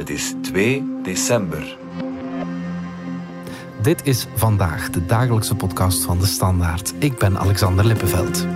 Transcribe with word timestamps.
Het 0.00 0.10
is 0.10 0.34
2 0.42 0.84
december. 1.02 1.78
Dit 3.82 4.06
is 4.06 4.26
vandaag 4.34 4.90
de 4.90 5.06
dagelijkse 5.06 5.54
podcast 5.54 6.04
van 6.04 6.18
de 6.18 6.26
Standaard. 6.26 6.94
Ik 6.98 7.18
ben 7.18 7.38
Alexander 7.38 7.84
Lippenveld. 7.84 8.46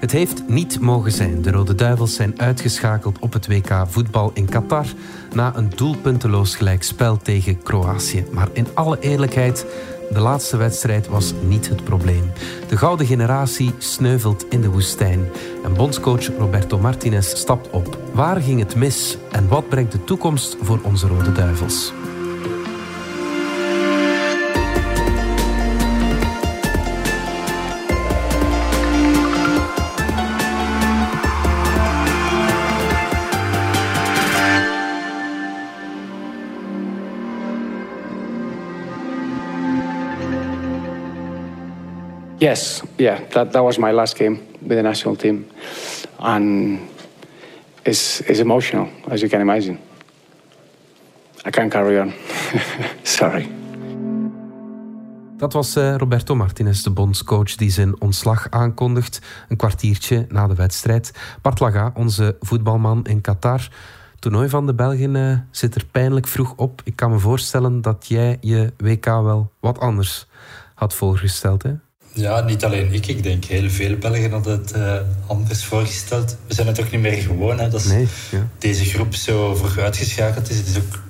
Het 0.00 0.12
heeft 0.12 0.48
niet 0.48 0.80
mogen 0.80 1.12
zijn. 1.12 1.42
De 1.42 1.50
Rode 1.50 1.74
Duivels 1.74 2.14
zijn 2.14 2.40
uitgeschakeld 2.40 3.18
op 3.18 3.32
het 3.32 3.46
WK 3.46 3.86
voetbal 3.88 4.30
in 4.34 4.48
Qatar 4.48 4.86
na 5.34 5.56
een 5.56 5.70
doelpunteloos 5.76 6.56
gelijkspel 6.56 7.16
tegen 7.16 7.62
Kroatië. 7.62 8.24
Maar 8.30 8.48
in 8.52 8.66
alle 8.74 9.00
eerlijkheid, 9.00 9.66
de 10.12 10.20
laatste 10.20 10.56
wedstrijd 10.56 11.08
was 11.08 11.32
niet 11.40 11.68
het 11.68 11.84
probleem. 11.84 12.32
De 12.68 12.76
gouden 12.76 13.06
generatie 13.06 13.74
sneuvelt 13.78 14.44
in 14.48 14.60
de 14.60 14.70
woestijn. 14.70 15.28
En 15.64 15.74
bondscoach 15.74 16.26
Roberto 16.38 16.78
Martinez 16.78 17.34
stapt 17.34 17.70
op. 17.70 17.98
Waar 18.12 18.40
ging 18.40 18.60
het 18.60 18.76
mis 18.76 19.16
en 19.30 19.48
wat 19.48 19.68
brengt 19.68 19.92
de 19.92 20.04
toekomst 20.04 20.56
voor 20.60 20.80
onze 20.82 21.06
Rode 21.06 21.32
Duivels? 21.32 21.92
Yes, 42.42 42.82
yeah, 42.96 43.20
that, 43.28 43.62
was 43.62 43.78
my 43.78 43.92
last 43.92 44.16
game 44.16 44.40
with 44.60 44.76
the 44.76 44.82
national 44.82 45.16
team. 45.16 45.46
And 46.18 46.80
it's, 47.84 48.20
it's 48.20 48.40
emotional, 48.40 48.88
as 49.08 49.20
you 49.20 49.28
can 49.30 49.40
imagine. 49.40 49.78
I 51.44 51.50
can't 51.50 51.70
carry 51.70 52.00
on. 52.00 52.12
Sorry. 53.02 53.48
Dat 55.36 55.52
was 55.52 55.76
uh, 55.76 55.96
Roberto 55.96 56.34
Martinez, 56.34 56.82
de 56.82 56.90
bondscoach, 56.90 57.54
die 57.54 57.70
zijn 57.70 58.00
ontslag 58.00 58.46
aankondigt. 58.50 59.20
Een 59.48 59.56
kwartiertje 59.56 60.26
na 60.28 60.46
de 60.46 60.54
wedstrijd. 60.54 61.12
Bart 61.42 61.60
Laga, 61.60 61.92
onze 61.94 62.36
voetbalman 62.40 63.04
in 63.04 63.20
Qatar. 63.20 63.68
Toernooi 64.18 64.48
van 64.48 64.66
de 64.66 64.74
Belgen 64.74 65.14
uh, 65.14 65.38
zit 65.50 65.74
er 65.74 65.84
pijnlijk 65.90 66.26
vroeg 66.26 66.54
op. 66.56 66.80
Ik 66.84 66.96
kan 66.96 67.10
me 67.10 67.18
voorstellen 67.18 67.80
dat 67.80 68.06
jij 68.08 68.36
je 68.40 68.72
WK 68.76 69.04
wel 69.04 69.52
wat 69.60 69.78
anders 69.78 70.26
had 70.74 70.94
voorgesteld. 70.94 71.62
Hè? 71.62 71.72
Ja, 72.14 72.40
niet 72.40 72.64
alleen 72.64 72.92
ik. 72.92 73.06
Ik 73.06 73.22
denk 73.22 73.44
heel 73.44 73.70
veel 73.70 73.96
Belgen 73.96 74.30
hadden 74.30 74.58
het 74.58 74.72
uh, 74.76 74.96
anders 75.26 75.64
voorgesteld. 75.64 76.36
We 76.46 76.54
zijn 76.54 76.66
het 76.66 76.80
ook 76.80 76.90
niet 76.90 77.00
meer 77.00 77.22
gewoon 77.22 77.58
hè, 77.58 77.68
dat 77.68 77.84
nee, 77.84 78.08
ja. 78.30 78.48
deze 78.58 78.84
groep 78.84 79.14
zo 79.14 79.54
vroeg 79.54 79.78
uitgeschakeld 79.78 80.50
is. 80.50 80.56
Het 80.56 80.66
is 80.66 80.76
ook 80.76 81.02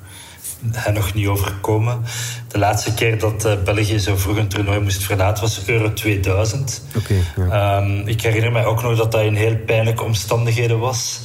hij 0.70 0.92
nog 0.92 1.14
niet 1.14 1.26
overkomen. 1.26 2.04
De 2.48 2.58
laatste 2.58 2.94
keer 2.94 3.18
dat 3.18 3.46
uh, 3.46 3.52
België 3.64 3.98
zo 3.98 4.16
vroeg 4.16 4.36
een 4.36 4.48
toernooi 4.48 4.80
moest 4.80 5.02
verlaten 5.02 5.42
was 5.42 5.66
Euro 5.66 5.92
2000. 5.92 6.82
Okay, 6.96 7.22
ja. 7.36 7.78
um, 7.78 8.08
ik 8.08 8.22
herinner 8.22 8.52
mij 8.52 8.64
ook 8.64 8.82
nog 8.82 8.96
dat 8.96 9.12
dat 9.12 9.22
in 9.22 9.34
heel 9.34 9.56
pijnlijke 9.56 10.02
omstandigheden 10.02 10.78
was. 10.78 11.20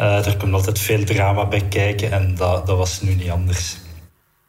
Uh, 0.00 0.26
er 0.26 0.36
komt 0.36 0.52
altijd 0.52 0.78
veel 0.78 1.04
drama 1.04 1.46
bij 1.46 1.62
kijken 1.68 2.12
en 2.12 2.34
dat, 2.34 2.66
dat 2.66 2.76
was 2.76 3.00
nu 3.00 3.14
niet 3.14 3.30
anders. 3.30 3.76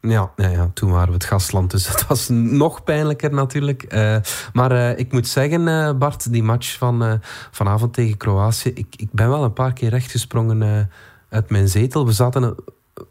Ja, 0.02 0.32
ja, 0.36 0.48
ja, 0.48 0.72
toen 0.74 0.92
waren 0.92 1.08
we 1.08 1.14
het 1.14 1.24
gastland, 1.24 1.72
dus 1.72 1.88
het 1.92 2.08
was 2.08 2.30
nog 2.30 2.84
pijnlijker 2.84 3.34
natuurlijk. 3.34 3.94
Uh, 3.94 4.18
maar 4.54 4.72
uh, 4.72 4.98
ik 4.98 5.12
moet 5.12 5.28
zeggen, 5.28 5.68
uh, 5.68 5.92
Bart, 5.92 6.32
die 6.32 6.44
match 6.44 6.78
van 6.78 7.22
vanavond 7.52 7.94
tegen 7.94 8.18
Kroatië, 8.18 8.70
ik, 8.70 8.96
ik 8.98 9.08
ben 9.12 9.30
wel 9.30 9.44
een 9.44 9.54
paar 9.54 9.74
keer 9.74 9.90
rechtgesprongen 9.90 10.90
uit 11.30 11.50
mijn 11.50 11.68
zetel. 11.68 12.06
We 12.06 12.12
zaten 12.12 12.44
een, 12.44 12.56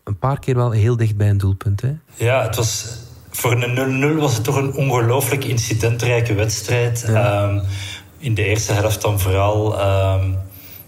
een, 0.04 0.18
paar 0.18 0.38
keer 0.38 0.54
wel 0.54 0.70
heel 0.70 0.96
dicht 0.96 1.16
bij 1.16 1.28
een 1.28 1.38
doelpunt. 1.38 1.80
Hè? 1.80 1.94
Ja, 2.14 2.42
het 2.42 2.56
was, 2.56 2.98
voor 3.30 3.62
een 3.62 4.16
0-0 4.16 4.20
was 4.20 4.34
het 4.34 4.44
toch 4.44 4.56
een 4.56 4.74
ongelooflijk 4.74 5.44
incidentrijke 5.44 6.34
wedstrijd. 6.34 7.04
Ja. 7.06 7.48
Um, 7.48 7.62
in 8.18 8.34
de 8.34 8.44
eerste 8.44 8.72
helft 8.72 9.02
dan 9.02 9.20
vooral. 9.20 9.72
Um, 9.72 10.38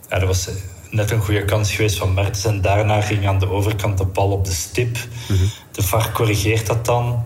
ja, 0.09 0.21
er 0.21 0.27
was 0.27 0.49
net 0.91 1.11
een 1.11 1.21
goede 1.21 1.45
kans 1.45 1.73
geweest 1.73 1.99
van 1.99 2.15
Mertens. 2.15 2.45
En 2.45 2.61
daarna 2.61 3.01
ging 3.01 3.27
aan 3.27 3.39
de 3.39 3.51
overkant 3.51 3.99
de 3.99 4.05
bal 4.05 4.31
op 4.31 4.45
de 4.45 4.53
stip. 4.53 4.97
Mm 5.29 5.37
-hmm. 5.37 5.51
De 5.73 5.83
VAR 5.83 6.13
corrigeert 6.13 6.67
dat 6.67 6.85
dan. 6.85 7.25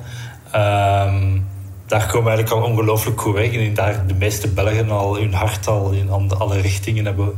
Um, 0.54 1.46
daar 1.86 2.06
komen 2.06 2.24
we 2.24 2.36
eigenlijk 2.36 2.50
al 2.50 2.70
ongelooflijk 2.70 3.20
goed 3.20 3.34
weg. 3.34 3.52
En 3.52 3.74
daar 3.74 4.06
de 4.06 4.14
meeste 4.14 4.48
Belgen 4.48 4.90
al 4.90 5.16
hun 5.16 5.34
hart 5.34 5.66
al 5.66 5.90
in 5.90 6.10
alle 6.10 6.60
richtingen 6.60 7.04
hebben 7.04 7.34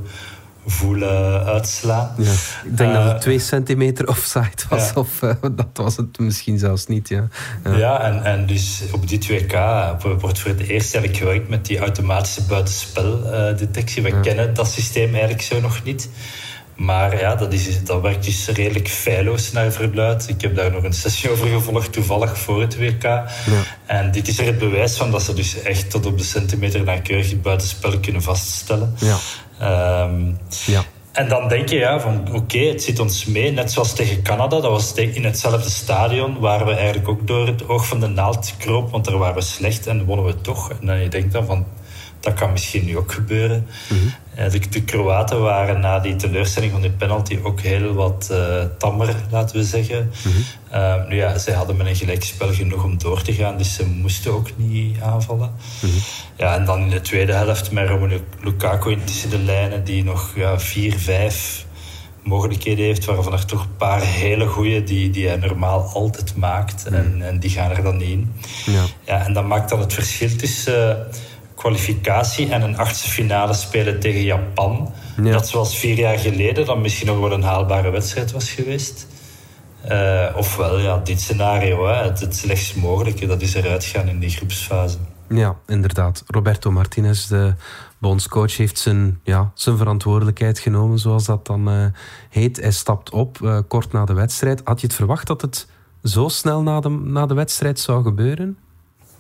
voelen 0.67 1.45
uitslaan. 1.45 2.15
Ja, 2.17 2.33
ik 2.65 2.77
denk 2.77 2.91
uh, 2.91 2.97
dat 2.97 3.13
het 3.13 3.21
twee 3.21 3.39
centimeter 3.39 4.09
offside 4.09 4.63
was. 4.69 4.89
Ja. 4.89 4.93
Of 4.95 5.23
uh, 5.23 5.33
dat 5.53 5.67
was 5.73 5.97
het 5.97 6.19
misschien 6.19 6.59
zelfs 6.59 6.87
niet. 6.87 7.09
Ja, 7.09 7.29
ja. 7.65 7.77
ja 7.77 8.01
en, 8.01 8.25
en 8.25 8.47
dus 8.47 8.83
op 8.93 9.09
dit 9.09 9.29
WK 9.29 9.57
wordt 10.21 10.39
voor 10.39 10.51
het 10.51 10.61
eerst 10.61 10.95
eigenlijk 10.95 11.17
gewerkt 11.17 11.49
met 11.49 11.67
die 11.67 11.79
automatische 11.79 12.43
buitenspeldetectie. 12.43 14.03
We 14.03 14.21
kennen 14.21 14.55
dat 14.55 14.69
systeem 14.69 15.11
eigenlijk 15.11 15.43
zo 15.43 15.61
nog 15.61 15.85
niet. 15.85 16.09
Maar 16.77 17.21
ja, 17.21 17.35
dat, 17.35 17.53
is, 17.53 17.85
dat 17.85 18.03
werkt 18.03 18.25
dus 18.25 18.49
redelijk 18.49 18.89
feilloos 18.89 19.53
naar 19.53 19.73
verluid. 19.73 20.29
Ik 20.29 20.41
heb 20.41 20.57
daar 20.57 20.71
nog 20.71 20.83
een 20.83 20.93
sessie 20.93 21.31
over 21.31 21.47
gevolgd, 21.47 21.93
toevallig 21.93 22.39
voor 22.39 22.61
het 22.61 22.79
WK. 22.79 23.03
Ja. 23.03 23.27
En 23.87 24.11
dit 24.11 24.29
is 24.29 24.39
er 24.39 24.47
het 24.47 24.59
bewijs 24.59 24.97
van 24.97 25.11
dat 25.11 25.23
ze 25.23 25.35
dus 25.35 25.63
echt 25.63 25.91
tot 25.91 26.07
op 26.07 26.19
de 26.19 26.25
centimeter 26.25 26.85
nauwkeurig 26.85 27.31
het 27.31 27.43
buitenspel 27.43 27.99
kunnen 28.01 28.23
vaststellen. 28.23 28.95
Ja. 28.99 29.17
Um, 29.63 30.39
ja. 30.67 30.83
En 31.13 31.29
dan 31.29 31.49
denk 31.49 31.69
je 31.69 31.77
ja, 31.77 32.01
van 32.01 32.21
oké, 32.29 32.37
okay, 32.37 32.67
het 32.67 32.83
zit 32.83 33.01
ons 33.01 33.25
mee. 33.25 33.53
Net 33.53 33.73
zoals 33.73 33.95
tegen 33.95 34.23
Canada, 34.23 34.61
dat 34.61 34.71
was 34.71 34.95
in 34.95 35.25
hetzelfde 35.25 35.71
stadion... 35.71 36.39
waar 36.39 36.67
we 36.67 36.73
eigenlijk 36.73 37.09
ook 37.09 37.27
door 37.27 37.47
het 37.47 37.69
oog 37.69 37.87
van 37.87 38.01
de 38.01 38.07
naald 38.07 38.55
kroop. 38.59 38.91
Want 38.91 39.05
daar 39.05 39.19
waren 39.19 39.35
we 39.35 39.41
slecht 39.41 39.87
en 39.87 40.05
wonnen 40.05 40.27
we 40.27 40.41
toch. 40.41 40.71
En 40.71 40.87
dan 40.87 41.03
je 41.03 41.09
denkt 41.09 41.33
dan 41.33 41.47
van 41.47 41.67
dat 42.27 42.35
kan 42.35 42.53
misschien 42.53 42.85
nu 42.85 42.97
ook 42.97 43.13
gebeuren. 43.13 43.67
Mm-hmm. 43.89 44.15
De, 44.51 44.69
de, 44.69 44.83
Kroaten 44.83 45.41
waren 45.41 45.81
na 45.81 45.99
die 45.99 46.17
teleurstelling 46.17 46.73
van 46.73 46.81
de 46.81 46.91
penalty 46.91 47.39
ook 47.43 47.61
heel 47.61 47.95
wat 47.95 48.29
uh, 48.33 48.65
tammer, 48.79 49.15
laten 49.31 49.57
we 49.57 49.65
zeggen. 49.65 50.11
Uh, 50.73 51.07
nu 51.09 51.17
ja, 51.17 51.39
zij 51.39 51.55
hadden 51.55 51.77
met 51.77 51.87
een 51.87 51.97
gelijkspel 51.97 52.53
genoeg 52.53 52.85
om 52.85 52.99
door 52.99 53.23
te 53.23 53.33
gaan, 53.33 53.59
dus 53.59 53.75
ze 53.75 53.87
moesten 53.87 54.33
ook 54.33 54.49
niet 54.57 55.01
aanvallen. 55.01 55.51
Mm-hmm. 55.81 56.01
Ja, 56.37 56.55
en 56.55 56.65
dan 56.65 56.81
in 56.81 56.91
de 56.91 57.01
tweede 57.01 57.33
helft 57.33 57.71
met 57.71 57.89
Romelu 57.89 58.21
Lukaku 58.41 58.91
in 58.91 59.05
tussen 59.05 59.31
de 59.31 59.39
lijnen, 59.39 59.85
die 59.85 60.05
nog 60.05 60.33
ja, 60.35 60.61
vier, 60.61 60.99
vijf 60.99 61.65
mogelijkheden 62.23 62.85
heeft, 62.85 63.05
waarvan 63.05 63.33
er 63.33 63.45
toch 63.45 63.61
een 63.61 63.77
paar 63.77 64.01
hele 64.01 64.47
goede 64.47 64.85
die, 64.85 65.11
die 65.11 65.29
hij 65.29 65.37
normaal 65.37 65.91
altijd 65.95 66.37
maakt. 66.37 66.87
En, 66.87 67.17
en 67.23 67.39
die 67.39 67.51
gaan 67.51 67.71
er 67.71 67.83
dan 67.83 67.97
niet 67.97 68.09
in. 68.09 68.33
Ja. 68.67 68.85
Ja, 69.05 69.25
en 69.25 69.33
dat 69.33 69.45
maakt 69.45 69.69
dan 69.69 69.81
het 69.81 69.93
verschil 69.93 70.37
tussen... 70.37 70.89
Uh, 70.89 71.15
kwalificatie 71.57 72.51
en 72.51 72.63
een 72.63 72.77
achtste 72.77 73.11
finale 73.11 73.55
spelen 73.55 74.01
tegen 74.01 74.23
Japan. 74.23 74.93
Ja. 75.23 75.33
Dat 75.33 75.49
zoals 75.49 75.79
vier 75.79 75.97
jaar 75.97 76.19
geleden 76.19 76.67
dan 76.67 76.81
misschien 76.81 77.07
nog 77.07 77.19
wel 77.19 77.33
een 77.33 77.43
haalbare 77.43 77.91
wedstrijd 77.91 78.33
was 78.33 78.51
geweest. 78.51 79.07
Uh, 79.91 80.27
ofwel, 80.37 80.79
ja, 80.79 80.99
dit 80.99 81.21
scenario, 81.21 81.87
hè, 81.87 81.95
het, 81.95 82.21
het 82.21 82.37
slechtst 82.37 82.77
mogelijke, 82.77 83.27
dat 83.27 83.43
is 83.43 83.55
eruit 83.55 83.85
gaan 83.85 84.09
in 84.09 84.19
die 84.19 84.31
groepsfase. 84.31 84.97
Ja, 85.29 85.57
inderdaad. 85.67 86.25
Roberto 86.27 86.71
Martinez, 86.71 87.27
de 87.27 87.55
bondscoach, 87.99 88.57
heeft 88.57 88.79
zijn, 88.79 89.21
ja, 89.23 89.51
zijn 89.55 89.77
verantwoordelijkheid 89.77 90.59
genomen, 90.59 90.99
zoals 90.99 91.25
dat 91.25 91.47
dan 91.47 91.69
uh, 91.69 91.87
heet. 92.31 92.57
Hij 92.61 92.71
stapt 92.71 93.11
op 93.11 93.39
uh, 93.43 93.59
kort 93.69 93.93
na 93.93 94.05
de 94.05 94.13
wedstrijd. 94.13 94.61
Had 94.65 94.81
je 94.81 94.87
het 94.87 94.97
verwacht 94.97 95.27
dat 95.27 95.41
het 95.41 95.69
zo 96.03 96.29
snel 96.29 96.63
na 96.63 96.81
de, 96.81 96.89
na 96.89 97.27
de 97.27 97.35
wedstrijd 97.35 97.81
zou 97.81 98.03
gebeuren? 98.03 98.59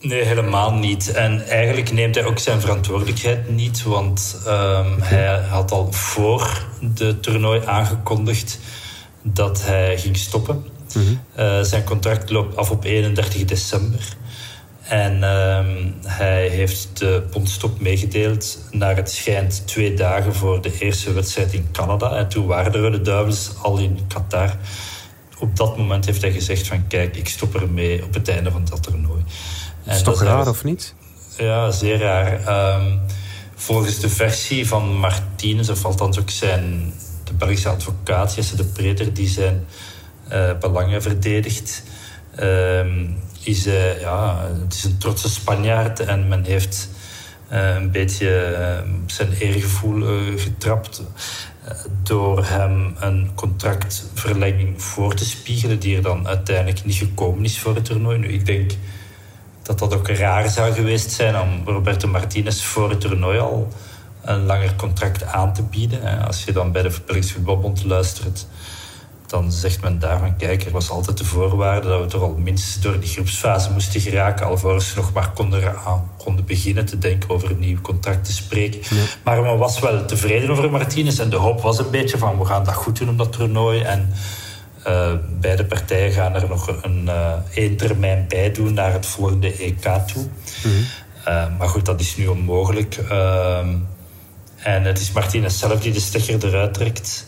Nee, 0.06 0.22
helemaal 0.22 0.72
niet. 0.72 1.12
En 1.12 1.46
eigenlijk 1.48 1.92
neemt 1.92 2.14
hij 2.14 2.24
ook 2.24 2.38
zijn 2.38 2.60
verantwoordelijkheid 2.60 3.48
niet, 3.48 3.82
want 3.82 4.42
um, 4.46 5.00
hij 5.00 5.38
had 5.38 5.72
al 5.72 5.92
voor 5.92 6.66
de 6.94 7.20
toernooi 7.20 7.60
aangekondigd 7.64 8.58
dat 9.22 9.64
hij 9.64 9.98
ging 9.98 10.16
stoppen. 10.16 10.64
Mm-hmm. 10.94 11.20
Uh, 11.38 11.60
zijn 11.62 11.84
contract 11.84 12.30
loopt 12.30 12.56
af 12.56 12.70
op 12.70 12.84
31 12.84 13.44
december. 13.44 14.16
En 14.82 15.22
um, 15.22 15.94
hij 16.04 16.48
heeft 16.48 16.88
de 16.98 17.22
bondstop 17.30 17.80
meegedeeld 17.80 18.58
naar 18.70 18.96
het 18.96 19.10
schijnt 19.10 19.66
twee 19.66 19.94
dagen 19.94 20.34
voor 20.34 20.62
de 20.62 20.78
eerste 20.78 21.12
wedstrijd 21.12 21.52
in 21.52 21.68
Canada. 21.72 22.16
En 22.16 22.28
toen 22.28 22.46
waren 22.46 22.72
de 22.72 22.78
Rode 22.78 23.00
Duivels 23.00 23.50
al 23.62 23.78
in 23.78 24.00
Qatar. 24.08 24.56
Op 25.38 25.56
dat 25.56 25.76
moment 25.76 26.06
heeft 26.06 26.22
hij 26.22 26.32
gezegd 26.32 26.66
van 26.66 26.86
kijk, 26.86 27.16
ik 27.16 27.28
stop 27.28 27.54
ermee 27.54 28.04
op 28.04 28.14
het 28.14 28.28
einde 28.28 28.50
van 28.50 28.64
dat 28.64 28.82
toernooi. 28.82 29.22
Is 29.86 30.02
toch 30.02 30.22
raar, 30.22 30.48
of 30.48 30.64
niet? 30.64 30.94
Ja, 31.36 31.70
zeer 31.70 31.98
raar. 31.98 32.32
Um, 32.78 33.00
volgens 33.54 33.98
de 33.98 34.08
versie 34.08 34.68
van 34.68 34.96
Martinez, 34.96 35.68
of 35.68 35.84
althans 35.84 36.18
ook 36.18 36.30
zijn 36.30 36.92
de 37.24 37.32
Belgische 37.32 37.68
advocaat, 37.68 38.34
Jesse 38.34 38.56
de 38.56 38.64
Preter, 38.64 39.14
die 39.14 39.28
zijn 39.28 39.66
uh, 40.32 40.50
belangen 40.60 41.02
verdedigt, 41.02 41.82
um, 42.40 43.16
is 43.42 43.64
hij, 43.64 44.00
ja, 44.00 44.48
het 44.62 44.74
is 44.74 44.84
een 44.84 44.98
trotse 44.98 45.28
Spanjaard 45.28 46.00
en 46.00 46.28
men 46.28 46.44
heeft 46.44 46.88
uh, 47.52 47.74
een 47.74 47.90
beetje 47.90 48.56
uh, 48.58 48.92
zijn 49.06 49.32
eergevoel 49.32 50.02
getrapt. 50.36 51.02
door 52.02 52.44
hem 52.46 52.96
een 53.00 53.30
contractverlenging 53.34 54.82
voor 54.82 55.14
te 55.14 55.24
spiegelen, 55.24 55.78
die 55.78 55.96
er 55.96 56.02
dan 56.02 56.28
uiteindelijk 56.28 56.84
niet 56.84 56.96
gekomen 56.96 57.44
is 57.44 57.58
voor 57.58 57.74
het 57.74 57.84
toernooi. 57.84 58.18
Nu, 58.18 58.28
ik 58.28 58.46
denk 58.46 58.70
dat 59.66 59.78
dat 59.78 59.94
ook 59.94 60.08
raar 60.08 60.48
zou 60.48 60.72
geweest 60.72 61.10
zijn 61.10 61.40
om 61.40 61.62
Roberto 61.64 62.08
Martinez 62.08 62.62
voor 62.62 62.90
het 62.90 63.00
toernooi 63.00 63.38
al 63.38 63.68
een 64.22 64.46
langer 64.46 64.76
contract 64.76 65.24
aan 65.24 65.52
te 65.52 65.62
bieden. 65.62 66.26
Als 66.26 66.44
je 66.44 66.52
dan 66.52 66.72
bij 66.72 66.82
de 66.82 66.96
Belgische 67.06 67.34
Voetbalbond 67.34 67.84
luistert, 67.84 68.46
dan 69.26 69.52
zegt 69.52 69.80
men 69.80 69.98
daarvan, 69.98 70.36
kijk, 70.36 70.64
er 70.64 70.70
was 70.70 70.90
altijd 70.90 71.18
de 71.18 71.24
voorwaarde 71.24 71.88
dat 71.88 72.00
we 72.00 72.06
toch 72.06 72.22
al 72.22 72.34
minstens 72.38 72.80
door 72.80 73.00
die 73.00 73.08
groepsfase 73.08 73.72
moesten 73.72 74.00
geraken, 74.00 74.46
alvorens 74.46 74.94
we 74.94 75.00
nog 75.00 75.12
maar 75.12 75.30
konden, 75.30 75.76
aan, 75.86 76.10
konden 76.16 76.44
beginnen 76.44 76.86
te 76.86 76.98
denken 76.98 77.30
over 77.30 77.50
een 77.50 77.58
nieuw 77.58 77.80
contract 77.80 78.24
te 78.24 78.32
spreken. 78.32 78.80
Maar 79.24 79.42
men 79.42 79.58
was 79.58 79.78
wel 79.78 80.04
tevreden 80.04 80.50
over 80.50 80.70
Martinez 80.70 81.18
en 81.18 81.30
de 81.30 81.36
hoop 81.36 81.60
was 81.60 81.78
een 81.78 81.90
beetje 81.90 82.18
van, 82.18 82.38
we 82.38 82.44
gaan 82.44 82.64
dat 82.64 82.74
goed 82.74 82.98
doen 82.98 83.08
op 83.08 83.18
dat 83.18 83.32
toernooi 83.32 83.80
en 83.80 84.12
uh, 84.88 85.12
beide 85.40 85.64
partijen 85.64 86.12
gaan 86.12 86.34
er 86.34 86.48
nog 86.48 86.82
een 86.82 87.04
uh, 87.04 87.32
één 87.54 87.76
termijn 87.76 88.24
bij 88.28 88.52
doen 88.52 88.74
naar 88.74 88.92
het 88.92 89.06
volgende 89.06 89.52
EK 89.52 89.82
toe. 90.06 90.26
Mhm. 90.64 90.74
uh, 91.28 91.58
maar 91.58 91.68
goed, 91.68 91.84
dat 91.84 92.00
is 92.00 92.16
nu 92.16 92.26
onmogelijk. 92.26 92.96
Ehm, 92.96 93.74
en 94.56 94.84
het 94.84 94.98
is 95.00 95.12
Martinez 95.12 95.58
zelf 95.58 95.80
die 95.80 95.92
de 95.92 96.00
stekker 96.00 96.46
eruit 96.46 96.74
trekt. 96.74 97.26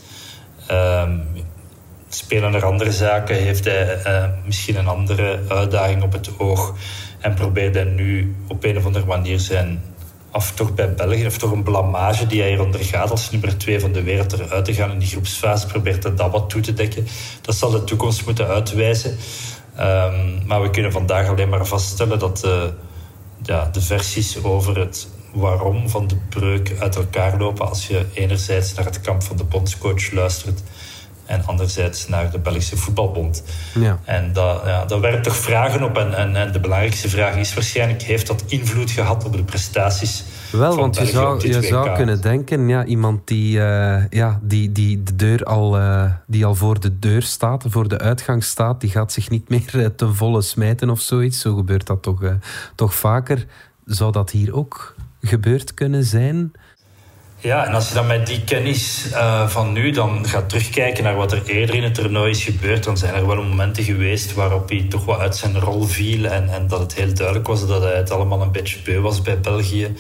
Ehm, 0.67 1.19
spelen 2.09 2.55
er 2.55 2.65
andere 2.65 2.93
zaken? 2.93 3.37
Heeft 3.37 3.65
hij 3.65 4.01
misschien 4.45 4.77
een 4.77 4.89
andere 4.89 5.41
uitdaging 5.49 6.03
op 6.03 6.13
het 6.13 6.39
oog? 6.39 6.75
En 7.21 7.35
probeert 7.35 7.75
hij 7.75 7.85
nu 7.85 8.37
op 8.49 8.65
een 8.65 8.77
of 8.77 8.85
andere 8.85 9.07
manier 9.07 9.41
zijn 9.41 9.83
toch 10.55 10.75
bij 10.75 10.95
België, 10.95 11.27
of 11.27 11.39
toch 11.39 11.51
een 11.51 11.63
blamage 11.63 12.27
die 12.27 12.41
hij 12.41 12.51
hier 12.51 12.63
ondergaat 12.63 13.11
als 13.11 13.31
nummer 13.31 13.59
twee 13.59 13.81
van 13.81 13.93
de 13.93 14.03
wereld 14.03 14.33
eruit 14.33 14.65
te 14.65 14.75
gaan 14.75 14.91
in 14.91 14.99
die 14.99 15.09
groepsfase, 15.09 15.67
probeert 15.67 16.03
hij 16.03 16.15
dat 16.15 16.31
wat 16.31 16.51
toe 16.51 16.61
te 16.61 16.73
dekken. 16.73 17.07
Dat 17.41 17.55
zal 17.55 17.71
de 17.71 17.85
toekomst 17.85 18.25
moeten 18.25 18.47
uitwijzen. 18.47 19.17
Um, 19.81 20.47
maar 20.47 20.63
we 20.63 20.71
kunnen 20.71 20.93
vandaag 20.93 21.29
alleen 21.29 21.49
maar 21.49 21.67
vaststellen 21.67 22.19
dat 22.19 22.43
uh, 22.45 22.63
ja, 23.43 23.69
de 23.73 23.81
versies 23.81 24.43
over 24.43 24.79
het 24.79 25.09
waarom 25.33 25.89
van 25.89 26.07
de 26.07 26.17
breuk 26.29 26.77
uit 26.79 26.97
elkaar 26.97 27.39
lopen 27.39 27.69
als 27.69 27.87
je 27.87 28.07
enerzijds 28.15 28.75
naar 28.75 28.85
het 28.85 29.01
kamp 29.01 29.23
van 29.23 29.37
de 29.37 29.45
bondscoach 29.45 30.11
luistert 30.11 30.63
en 31.29 31.47
anderzijds 31.47 32.09
naar 32.09 32.31
de 32.31 32.39
Belgische 32.39 32.77
Voetbalbond. 32.77 33.43
Ja. 33.75 33.99
En 34.05 34.33
dat, 34.33 34.63
ja, 34.65 34.85
dat 34.85 35.01
werpt 35.01 35.25
toch 35.25 35.37
vragen 35.37 35.83
op. 35.83 35.97
En, 35.97 36.15
en, 36.15 36.37
en, 36.37 36.53
de 36.53 36.61
belangrijkste 36.61 37.09
vraag 37.09 37.37
is 37.37 37.55
waarschijnlijk: 37.55 38.03
heeft 38.03 38.27
dat 38.27 38.45
invloed 38.47 38.91
gehad 38.91 39.25
op 39.25 39.33
de 39.33 39.45
prestaties? 39.45 40.25
Wel, 40.53 40.77
want 40.77 40.97
je 40.97 41.07
zou, 41.07 41.49
je 41.49 41.63
zou 41.63 41.95
kunnen 41.95 42.21
denken, 42.21 42.69
ja, 42.69 42.85
iemand 42.85 43.27
die, 43.27 43.59
uh, 43.59 44.03
ja, 44.11 44.39
die, 44.43 44.73
die 44.73 45.03
de 45.03 45.17
deur 45.17 45.45
al, 45.45 45.79
uh, 45.79 46.05
die 46.27 46.45
al 46.45 46.55
voor 46.55 46.81
de 46.81 46.99
deur 46.99 47.23
staat, 47.23 47.65
voor 47.69 47.89
de 47.89 47.99
uitgang 47.99 48.45
staat, 48.45 48.81
die 48.81 48.91
gaat 48.91 49.13
zich 49.13 49.31
niet 49.31 49.49
meer 49.49 49.75
uh, 49.75 49.87
ten 49.87 50.15
volle 50.15 50.43
smijten 50.43 50.91
of 50.91 51.01
zoiets. 51.01 51.41
Zo 51.41 51.55
gebeurt 51.55 51.87
dat 51.87 52.03
toch, 52.03 52.23
toch 52.75 52.95
vaker. 52.95 53.47
Zou 53.85 54.13
dat 54.13 54.31
hier 54.31 54.55
ook 54.55 54.95
gebeurd 55.21 55.75
kunnen 55.75 56.05
zijn? 56.05 56.53
Ja, 57.41 57.67
en 57.67 57.75
als 57.75 57.89
je 57.89 57.95
dan 57.95 58.07
met 58.07 58.27
die 58.27 58.45
kennis 58.45 59.07
uh, 59.13 59.49
van 59.49 59.73
nu 59.73 59.91
dan 59.91 60.27
gaat 60.27 60.49
terugkijken 60.49 61.05
naar 61.05 61.17
wat 61.17 61.33
er 61.33 61.43
eerder 61.45 61.75
in 61.75 61.83
het 61.83 61.95
toernooi 61.95 62.31
is 62.31 62.45
gebeurd, 62.45 62.85
dan 62.85 62.97
zijn 62.97 63.15
er 63.15 63.27
wel 63.27 63.43
momenten 63.43 63.85
geweest 63.85 64.35
waarop 64.35 64.69
hij 64.69 64.87
toch 64.89 65.05
wel 65.05 65.21
uit 65.21 65.37
zijn 65.37 65.61
rol 65.61 65.83
viel 65.83 66.25
en, 66.25 66.49
en 66.49 66.69
dat 66.69 66.81
het 66.81 66.95
heel 66.95 67.15
duidelijk 67.15 67.47
was 67.47 67.67
dat 67.67 67.83
hij 67.83 67.97
het 67.97 68.11
allemaal 68.11 68.43
een 68.43 68.53
beetje 68.53 68.79
beu 68.85 69.01
was 69.01 69.23
bij 69.23 69.41
België. 69.41 69.95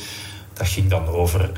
Dat 0.52 0.68
ging 0.68 0.90
dan 0.90 1.08
over 1.08 1.50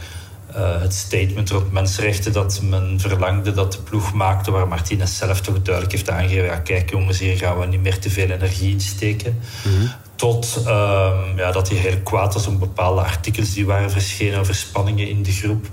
uh, 0.57 0.81
het 0.81 0.95
statement 0.95 1.51
rond 1.51 1.73
mensenrechten 1.73 2.33
dat 2.33 2.61
men 2.63 3.01
verlangde 3.01 3.53
dat 3.53 3.73
de 3.73 3.79
ploeg 3.79 4.13
maakte, 4.13 4.51
waar 4.51 4.69
Martinez 4.69 5.17
zelf 5.17 5.41
toch 5.41 5.63
duidelijk 5.63 5.95
heeft 5.95 6.11
aangegeven: 6.11 6.45
ja, 6.45 6.57
kijk 6.57 6.91
jongens, 6.91 7.19
hier 7.19 7.37
gaan 7.37 7.59
we 7.59 7.67
niet 7.67 7.83
meer 7.83 7.99
te 7.99 8.11
veel 8.11 8.31
energie 8.31 8.73
in 8.73 8.81
steken. 8.81 9.41
Mm 9.65 9.73
-hmm. 9.79 9.91
Tot 10.15 10.57
um, 10.67 11.37
ja, 11.37 11.53
dat 11.53 11.69
hij 11.69 11.79
heel 11.79 11.99
kwaad 12.03 12.35
was 12.35 12.47
om 12.47 12.59
bepaalde 12.59 13.01
artikels 13.01 13.55
die 13.55 13.67
waren 13.67 13.91
verschenen 13.91 14.39
over 14.39 14.55
spanningen 14.55 15.09
in 15.09 15.23
de 15.23 15.33
groep. 15.33 15.67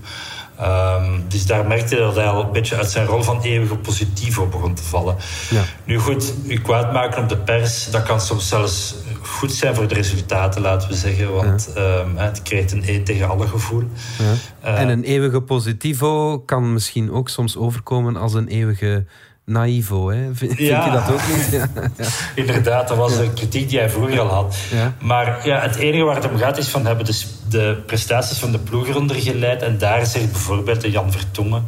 Um, 0.61 1.25
dus 1.27 1.45
daar 1.45 1.67
merkte 1.67 1.95
hij 1.95 2.03
dat 2.03 2.15
hij 2.15 2.27
al 2.27 2.43
een 2.43 2.51
beetje 2.51 2.75
uit 2.75 2.91
zijn 2.91 3.05
rol 3.05 3.23
van 3.23 3.41
eeuwige 3.41 3.77
positivo 3.77 4.45
begon 4.45 4.73
te 4.73 4.83
vallen. 4.83 5.15
Ja. 5.49 5.63
Nu 5.83 5.97
goed, 5.97 6.33
u 6.47 6.61
kwaad 6.61 6.93
maken 6.93 7.23
op 7.23 7.29
de 7.29 7.37
pers, 7.37 7.91
dat 7.91 8.03
kan 8.03 8.21
soms 8.21 8.47
zelfs 8.47 8.95
goed 9.21 9.51
zijn 9.51 9.75
voor 9.75 9.87
de 9.87 9.93
resultaten, 9.93 10.61
laten 10.61 10.89
we 10.89 10.95
zeggen. 10.95 11.33
Want 11.33 11.71
ja. 11.75 11.99
um, 11.99 12.17
het 12.17 12.41
creëert 12.41 12.71
een 12.71 12.83
één 12.83 13.03
tegen 13.03 13.29
alle 13.29 13.47
gevoel. 13.47 13.83
Ja. 14.17 14.33
Uh, 14.71 14.79
en 14.79 14.89
een 14.89 15.03
eeuwige 15.03 15.41
positivo 15.41 16.39
kan 16.39 16.73
misschien 16.73 17.11
ook 17.11 17.29
soms 17.29 17.57
overkomen 17.57 18.15
als 18.15 18.33
een 18.33 18.47
eeuwige 18.47 19.05
naivo. 19.47 20.09
Hè? 20.09 20.35
Vind, 20.35 20.57
ja. 20.57 20.85
je 20.85 20.91
dat 20.91 21.11
ook 21.11 21.27
niet? 21.35 21.47
Ja. 21.51 21.69
ja. 21.97 22.07
Inderdaad, 22.35 22.87
dat 22.87 22.97
was 22.97 23.17
de 23.17 23.33
kritiek 23.33 23.69
die 23.69 23.79
hij 23.79 23.89
vroeger 23.89 24.19
al 24.19 24.27
had. 24.27 24.57
Maar 25.01 25.47
ja, 25.47 25.61
het 25.61 25.75
enige 25.75 26.03
waar 26.03 26.15
het 26.15 26.29
om 26.29 26.37
gaat 26.37 26.57
is 26.57 26.67
van 26.67 26.85
hebben 26.85 27.05
de, 27.05 27.21
de 27.49 27.81
prestaties 27.85 28.37
van 28.37 28.51
de 28.51 28.59
ploeg 28.59 28.87
eronder 28.87 29.15
geleid. 29.15 29.61
En 29.61 29.77
daar 29.77 30.05
zegt 30.05 30.31
bijvoorbeeld 30.31 30.81
de 30.81 30.91
Jan 30.91 31.11
Vertongen 31.11 31.65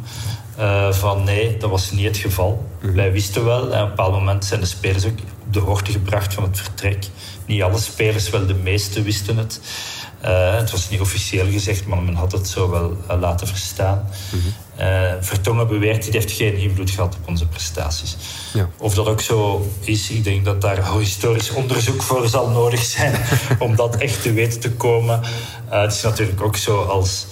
uh, 0.58 0.92
van 0.92 1.24
nee, 1.24 1.56
dat 1.56 1.70
was 1.70 1.90
niet 1.90 2.04
het 2.04 2.16
geval. 2.16 2.68
Mm. 2.82 2.94
Wij 2.94 3.12
wisten 3.12 3.44
wel, 3.44 3.72
en 3.72 3.82
op 3.82 3.82
een 3.82 3.88
bepaald 3.88 4.12
moment 4.12 4.44
zijn 4.44 4.60
de 4.60 4.66
spelers 4.66 5.06
ook 5.06 5.18
op 5.46 5.52
de 5.52 5.60
hoogte 5.60 5.92
gebracht 5.92 6.34
van 6.34 6.42
het 6.42 6.60
vertrek. 6.60 7.06
Niet 7.46 7.62
alle 7.62 7.78
spelers, 7.78 8.30
wel 8.30 8.46
de 8.46 8.54
meeste 8.54 9.02
wisten 9.02 9.36
het. 9.36 9.60
Uh, 10.24 10.56
het 10.56 10.70
was 10.70 10.90
niet 10.90 11.00
officieel 11.00 11.46
gezegd, 11.50 11.86
maar 11.86 12.02
men 12.02 12.14
had 12.14 12.32
het 12.32 12.48
zo 12.48 12.70
wel 12.70 12.96
uh, 13.10 13.20
laten 13.20 13.46
verstaan. 13.46 14.08
Mm 14.30 14.40
-hmm. 14.40 14.52
Uh, 14.80 15.12
Vertongen 15.20 15.68
beweert, 15.68 16.04
dit 16.04 16.12
heeft 16.12 16.32
geen 16.32 16.56
invloed 16.56 16.90
gehad 16.90 17.16
op 17.20 17.28
onze 17.28 17.46
prestaties. 17.46 18.16
Ja. 18.52 18.68
Of 18.78 18.94
dat 18.94 19.06
ook 19.06 19.20
zo 19.20 19.68
is, 19.80 20.10
ik 20.10 20.24
denk 20.24 20.44
dat 20.44 20.60
daar 20.60 20.92
historisch 20.98 21.50
onderzoek 21.50 22.02
voor 22.02 22.28
zal 22.28 22.48
nodig 22.48 22.82
zijn 22.82 23.14
om 23.58 23.76
dat 23.76 23.96
echt 23.96 24.22
te 24.22 24.32
weten 24.32 24.60
te 24.60 24.70
komen. 24.70 25.20
het 25.68 25.92
is 25.92 26.02
natuurlijk 26.02 26.42
ook 26.42 26.56
zo 26.56 26.82
als 26.82 27.26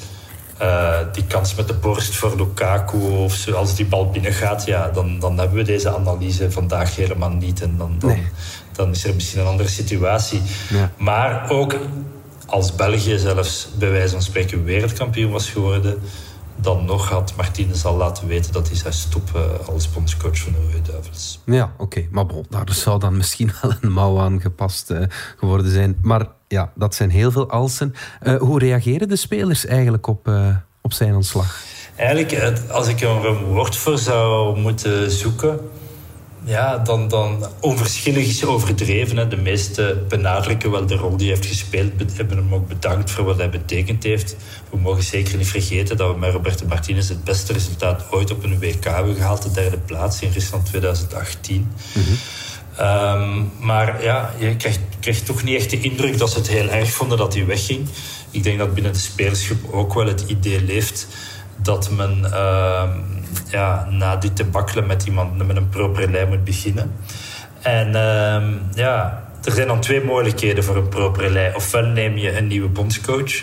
die 1.12 1.24
kans 1.24 1.54
met 1.54 1.66
de 1.68 1.74
borst 1.74 2.14
voor 2.14 2.36
Lukaku 2.36 2.96
of 2.96 3.34
zo, 3.34 3.52
als 3.52 3.74
die 3.74 3.86
bal 3.86 4.10
binnengaat, 4.10 4.64
ja, 4.66 4.88
dan, 4.88 5.18
dan 5.18 5.38
hebben 5.38 5.56
we 5.56 5.64
deze 5.64 5.94
analyse 5.94 6.50
vandaag 6.50 6.96
helemaal 6.96 7.30
niet. 7.30 7.62
En 7.62 7.74
dan, 7.76 7.96
dan, 7.98 8.10
nee. 8.10 8.26
dan 8.72 8.90
is 8.90 9.04
er 9.04 9.14
misschien 9.14 9.40
een 9.40 9.46
andere 9.46 9.68
situatie. 9.68 10.42
Ja. 10.70 10.90
Maar 10.96 11.50
ook 11.50 11.76
als 12.46 12.74
België 12.74 13.18
zelfs 13.18 13.68
bij 13.78 13.90
wijze 13.90 14.12
van 14.12 14.22
spreken 14.22 14.64
wereldkampioen 14.64 15.30
was 15.30 15.50
geworden, 15.50 16.02
dan 16.60 16.84
nog 16.84 17.08
had 17.08 17.32
Martinez 17.36 17.84
al 17.84 17.96
laten 17.96 18.26
weten 18.26 18.52
dat 18.52 18.68
hij 18.68 18.76
zou 18.76 18.92
stoppen 18.92 19.66
als 19.66 19.90
bondscoach 19.90 20.38
van 20.38 20.52
de 20.52 20.58
Rode 20.58 20.90
Duivels. 20.90 21.40
Ja, 21.44 21.72
oké. 21.72 21.82
Okay. 21.82 22.08
Maar 22.10 22.26
bon, 22.26 22.46
daar 22.48 22.72
zou 22.72 22.98
dan 22.98 23.16
misschien 23.16 23.52
wel 23.62 23.72
een 23.80 23.92
mouw 23.92 24.20
aan 24.20 24.40
gepast 24.40 24.90
uh, 24.90 25.02
geworden 25.36 25.70
zijn. 25.70 25.98
Maar 26.02 26.26
ja, 26.48 26.72
dat 26.74 26.94
zijn 26.94 27.10
heel 27.10 27.30
veel 27.30 27.50
alsen. 27.50 27.94
Uh, 28.22 28.36
hoe 28.36 28.58
reageren 28.58 29.08
de 29.08 29.16
spelers 29.16 29.66
eigenlijk 29.66 30.06
op, 30.06 30.28
uh, 30.28 30.56
op 30.82 30.92
zijn 30.92 31.14
ontslag? 31.14 31.62
Eigenlijk, 31.96 32.52
als 32.70 32.88
ik 32.88 33.00
er 33.00 33.26
een 33.26 33.44
woord 33.44 33.76
voor 33.76 33.98
zou 33.98 34.58
moeten 34.58 35.10
zoeken 35.10 35.60
ja, 36.48 36.78
dan, 36.78 37.08
dan 37.08 37.46
onverschillig 37.60 38.26
is 38.26 38.44
overdreven. 38.44 39.16
Hè. 39.16 39.28
De 39.28 39.36
meesten 39.36 40.08
benadrukken 40.08 40.70
wel 40.70 40.86
de 40.86 40.94
rol 40.94 41.16
die 41.16 41.26
hij 41.26 41.36
heeft 41.36 41.48
gespeeld. 41.48 42.16
Hebben 42.16 42.36
hem 42.36 42.54
ook 42.54 42.68
bedankt 42.68 43.10
voor 43.10 43.24
wat 43.24 43.36
hij 43.36 43.50
betekend 43.50 44.02
heeft. 44.02 44.36
We 44.70 44.76
mogen 44.76 45.02
zeker 45.02 45.36
niet 45.36 45.48
vergeten 45.48 45.96
dat 45.96 46.12
we 46.12 46.18
met 46.18 46.32
Roberto 46.32 46.66
Martinez 46.66 47.08
het 47.08 47.24
beste 47.24 47.52
resultaat 47.52 48.04
ooit 48.10 48.30
op 48.30 48.44
een 48.44 48.58
WK 48.58 48.84
hebben 48.84 49.14
gehaald. 49.14 49.42
De 49.42 49.50
derde 49.50 49.78
plaats 49.78 50.20
in 50.20 50.32
Rusland 50.32 50.66
2018. 50.66 51.72
Mm-hmm. 51.92 52.16
Um, 52.80 53.52
maar 53.60 54.02
ja, 54.02 54.34
je 54.38 54.56
krijgt, 54.56 54.80
krijgt, 55.00 55.26
toch 55.26 55.42
niet 55.42 55.56
echt 55.56 55.70
de 55.70 55.80
indruk 55.80 56.18
dat 56.18 56.30
ze 56.30 56.38
het 56.38 56.48
heel 56.48 56.68
erg 56.68 56.90
vonden 56.90 57.18
dat 57.18 57.34
hij 57.34 57.46
wegging. 57.46 57.88
Ik 58.30 58.42
denk 58.42 58.58
dat 58.58 58.74
binnen 58.74 58.92
de 58.92 58.98
spelersgroep 58.98 59.72
ook 59.72 59.94
wel 59.94 60.06
het 60.06 60.24
idee 60.26 60.62
leeft 60.62 61.06
dat 61.62 61.90
men... 61.90 62.18
Uh, 62.24 62.82
ja, 63.50 63.88
na 63.90 64.16
dit 64.16 64.36
te 64.36 64.44
bakkelen 64.44 64.86
met 64.86 65.04
iemand 65.04 65.46
met 65.46 65.56
een 65.56 65.68
propere 65.68 66.10
lijn 66.10 66.28
moet 66.28 66.44
beginnen. 66.44 66.92
En 67.62 67.88
uh, 67.88 68.42
ja, 68.74 69.24
er 69.44 69.52
zijn 69.52 69.66
dan 69.66 69.80
twee 69.80 70.04
mogelijkheden 70.04 70.64
voor 70.64 70.76
een 70.76 70.88
propere 70.88 71.30
lijn. 71.30 71.54
Ofwel 71.54 71.86
neem 71.86 72.16
je 72.16 72.36
een 72.36 72.46
nieuwe 72.46 72.68
bondscoach, 72.68 73.42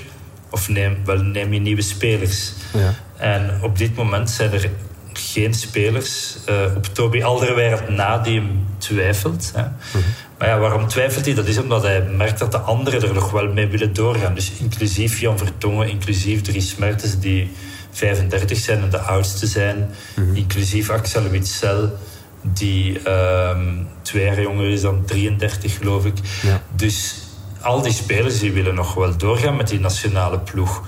of 0.50 0.70
neem, 0.70 0.98
wel 1.06 1.18
neem 1.18 1.54
je 1.54 1.60
nieuwe 1.60 1.82
spelers. 1.82 2.54
Ja. 2.74 2.94
En 3.18 3.60
op 3.62 3.78
dit 3.78 3.96
moment 3.96 4.30
zijn 4.30 4.54
er 4.54 4.70
geen 5.14 5.54
spelers 5.54 6.38
uh, 6.50 6.76
op 6.76 6.86
Toby 6.86 7.24
Alderweireld 7.24 7.90
na 7.90 8.18
die 8.18 8.40
hem 8.40 8.66
twijfelt. 8.78 9.52
Hè. 9.56 9.62
Mm-hmm. 9.62 10.12
Maar 10.38 10.48
ja, 10.48 10.60
waarom 10.60 10.88
twijfelt 10.88 11.26
hij? 11.26 11.34
Dat 11.34 11.48
is 11.48 11.58
omdat 11.58 11.84
hij 11.84 12.02
merkt 12.02 12.40
dat 12.40 12.52
de 12.52 12.58
anderen 12.58 13.02
er 13.02 13.14
nog 13.14 13.32
wel 13.32 13.54
mee 13.54 13.68
willen 13.68 13.94
doorgaan. 13.94 14.36
Dus 14.36 14.52
inclusief 14.52 15.20
Jan 15.20 15.38
Vertongen, 15.38 15.90
inclusief 15.90 16.42
Dries 16.42 16.76
Mertens, 16.76 17.20
die 17.20 17.52
35 17.96 18.58
zijn 18.58 18.82
en 18.82 18.90
de 18.90 19.00
oudste 19.00 19.48
zijn, 19.48 19.90
mm-hmm. 20.16 20.36
inclusief 20.36 20.90
Axel 20.90 21.30
Witsel, 21.30 21.98
die 22.42 23.10
um, 23.10 23.88
twee 24.02 24.26
jaar 24.26 24.42
jonger 24.42 24.70
is 24.70 24.82
dan 24.82 25.06
33, 25.06 25.78
geloof 25.78 26.06
ik. 26.06 26.18
Ja. 26.42 26.62
Dus 26.76 27.16
al 27.62 27.82
die 27.82 27.94
spelers 27.94 28.40
die 28.40 28.52
willen 28.52 28.76
nog 28.76 28.94
wel 28.94 29.18
doorgaan 29.18 29.56
met 29.56 29.68
die 29.68 29.80
nationale 29.80 30.40
ploeg. 30.40 30.84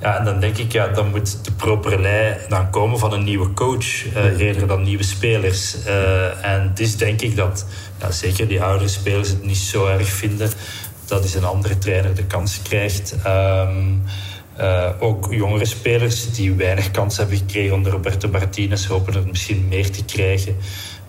Ja, 0.00 0.18
en 0.18 0.24
dan 0.24 0.40
denk 0.40 0.56
ik, 0.56 0.72
ja, 0.72 0.88
dan 0.88 1.10
moet 1.10 1.44
de 1.44 1.52
properlei 1.52 2.36
dan 2.48 2.70
komen 2.70 2.98
van 2.98 3.12
een 3.12 3.24
nieuwe 3.24 3.52
coach, 3.52 4.04
uh, 4.04 4.40
eerder 4.40 4.66
dan 4.66 4.82
nieuwe 4.82 5.02
spelers. 5.02 5.76
Uh, 5.86 6.44
en 6.44 6.70
dus 6.74 6.96
denk 6.96 7.20
ik 7.20 7.36
dat 7.36 7.66
ja, 8.00 8.10
zeker 8.10 8.48
die 8.48 8.62
oudere 8.62 8.88
spelers 8.88 9.28
het 9.28 9.44
niet 9.44 9.56
zo 9.56 9.86
erg 9.86 10.08
vinden 10.08 10.50
dat 11.10 11.24
is 11.24 11.34
een 11.34 11.44
andere 11.44 11.78
trainer 11.78 12.14
de 12.14 12.24
kans 12.24 12.60
krijgt. 12.62 13.14
Um, 13.26 14.02
uh, 14.60 14.90
ook 14.98 15.32
jongere 15.32 15.64
spelers 15.64 16.32
die 16.32 16.52
weinig 16.52 16.90
kans 16.90 17.16
hebben 17.16 17.36
gekregen 17.36 17.74
onder 17.74 17.92
Roberto 17.92 18.28
Martinez 18.28 18.86
hopen 18.86 19.14
er 19.14 19.26
misschien 19.26 19.68
meer 19.68 19.90
te 19.90 20.04
krijgen 20.04 20.56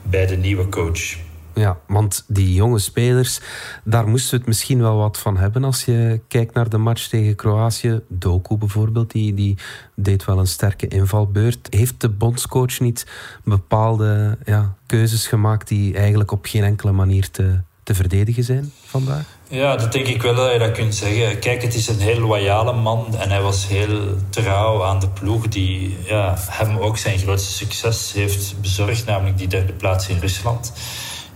bij 0.01 0.25
de 0.25 0.37
nieuwe 0.37 0.69
coach. 0.69 1.17
Ja, 1.53 1.77
want 1.87 2.23
die 2.27 2.53
jonge 2.53 2.79
spelers, 2.79 3.39
daar 3.83 4.07
moesten 4.07 4.31
we 4.31 4.37
het 4.37 4.47
misschien 4.47 4.81
wel 4.81 4.97
wat 4.97 5.17
van 5.17 5.37
hebben 5.37 5.63
als 5.63 5.85
je 5.85 6.21
kijkt 6.27 6.53
naar 6.53 6.69
de 6.69 6.77
match 6.77 7.07
tegen 7.07 7.35
Kroatië. 7.35 8.01
Doku 8.07 8.57
bijvoorbeeld, 8.57 9.11
die, 9.11 9.33
die 9.33 9.57
deed 9.95 10.25
wel 10.25 10.39
een 10.39 10.47
sterke 10.47 10.87
invalbeurt. 10.87 11.67
Heeft 11.69 12.01
de 12.01 12.09
bondscoach 12.09 12.79
niet 12.79 13.07
bepaalde 13.43 14.37
ja, 14.45 14.75
keuzes 14.85 15.27
gemaakt 15.27 15.67
die 15.67 15.95
eigenlijk 15.95 16.31
op 16.31 16.45
geen 16.45 16.63
enkele 16.63 16.91
manier 16.91 17.31
te, 17.31 17.59
te 17.83 17.93
verdedigen 17.93 18.43
zijn 18.43 18.71
vandaag? 18.85 19.25
Ja, 19.51 19.75
dat 19.75 19.91
denk 19.91 20.07
ik 20.07 20.21
wel 20.21 20.35
dat 20.35 20.51
je 20.51 20.59
dat 20.59 20.71
kunt 20.71 20.95
zeggen. 20.95 21.39
Kijk, 21.39 21.61
het 21.61 21.73
is 21.73 21.87
een 21.87 21.99
heel 21.99 22.19
loyale 22.19 22.73
man 22.73 23.15
en 23.17 23.29
hij 23.29 23.41
was 23.41 23.67
heel 23.67 24.15
trouw 24.29 24.83
aan 24.83 24.99
de 24.99 25.09
ploeg 25.09 25.47
die 25.47 25.97
ja, 26.03 26.35
hem 26.49 26.77
ook 26.77 26.97
zijn 26.97 27.19
grootste 27.19 27.51
succes 27.51 28.13
heeft 28.13 28.61
bezorgd, 28.61 29.05
namelijk 29.05 29.37
die 29.37 29.47
derde 29.47 29.73
plaats 29.73 30.07
in 30.07 30.19
Rusland. 30.19 30.73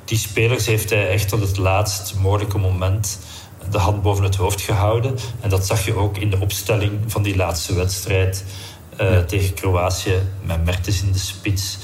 Die 0.05 0.17
spelers 0.17 0.65
heeft 0.65 0.89
hij 0.89 1.09
echt 1.09 1.29
tot 1.29 1.41
het 1.41 1.57
laatst 1.57 2.15
mogelijke 2.19 2.57
moment 2.57 3.19
de 3.69 3.77
hand 3.77 4.01
boven 4.01 4.23
het 4.23 4.35
hoofd 4.35 4.61
gehouden. 4.61 5.15
En 5.41 5.49
dat 5.49 5.65
zag 5.65 5.85
je 5.85 5.95
ook 5.95 6.17
in 6.17 6.29
de 6.29 6.39
opstelling 6.39 6.99
van 7.07 7.23
die 7.23 7.35
laatste 7.35 7.73
wedstrijd 7.73 8.45
uh, 9.01 9.17
tegen 9.17 9.53
Kroatië. 9.53 10.21
Met 10.41 10.65
Mertens 10.65 11.01
in 11.01 11.11
de 11.11 11.19
spits. 11.19 11.77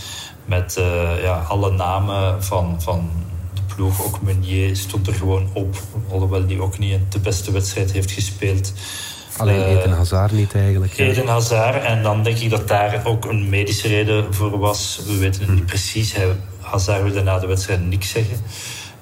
Met 0.45 0.75
uh, 0.79 1.23
ja, 1.23 1.45
alle 1.47 1.71
namen 1.71 2.43
van, 2.43 2.81
van 2.81 3.11
ploeg. 3.75 4.05
Ook 4.05 4.21
Meunier 4.21 4.75
stond 4.75 5.07
er 5.07 5.13
gewoon 5.13 5.49
op. 5.53 5.75
Alhoewel 6.09 6.47
die 6.47 6.61
ook 6.61 6.77
niet 6.77 6.99
de 7.09 7.19
beste 7.19 7.51
wedstrijd 7.51 7.91
heeft 7.91 8.11
gespeeld. 8.11 8.73
Alleen 9.37 9.59
uh, 9.59 9.69
Eden 9.69 9.91
Hazard 9.91 10.31
niet 10.31 10.55
eigenlijk. 10.55 10.93
Ja. 10.93 11.05
Eden 11.05 11.27
Hazard. 11.27 11.83
En 11.83 12.03
dan 12.03 12.23
denk 12.23 12.37
ik 12.37 12.49
dat 12.49 12.67
daar 12.67 13.01
ook 13.03 13.25
een 13.25 13.49
medische 13.49 13.87
reden 13.87 14.33
voor 14.33 14.59
was. 14.59 15.01
We 15.05 15.17
weten 15.17 15.41
het 15.41 15.53
niet 15.53 15.65
precies. 15.65 16.13
Hij, 16.13 16.27
Hazard 16.59 17.03
wilde 17.03 17.21
na 17.21 17.39
de 17.39 17.47
wedstrijd 17.47 17.85
niks 17.85 18.09
zeggen. 18.09 18.37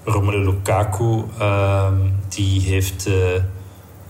Romelu 0.04 0.38
Lukaku, 0.38 1.24
uh, 1.40 1.88
die 2.30 2.62
heeft 2.62 3.08
uh, 3.08 3.36
eh, 3.36 3.42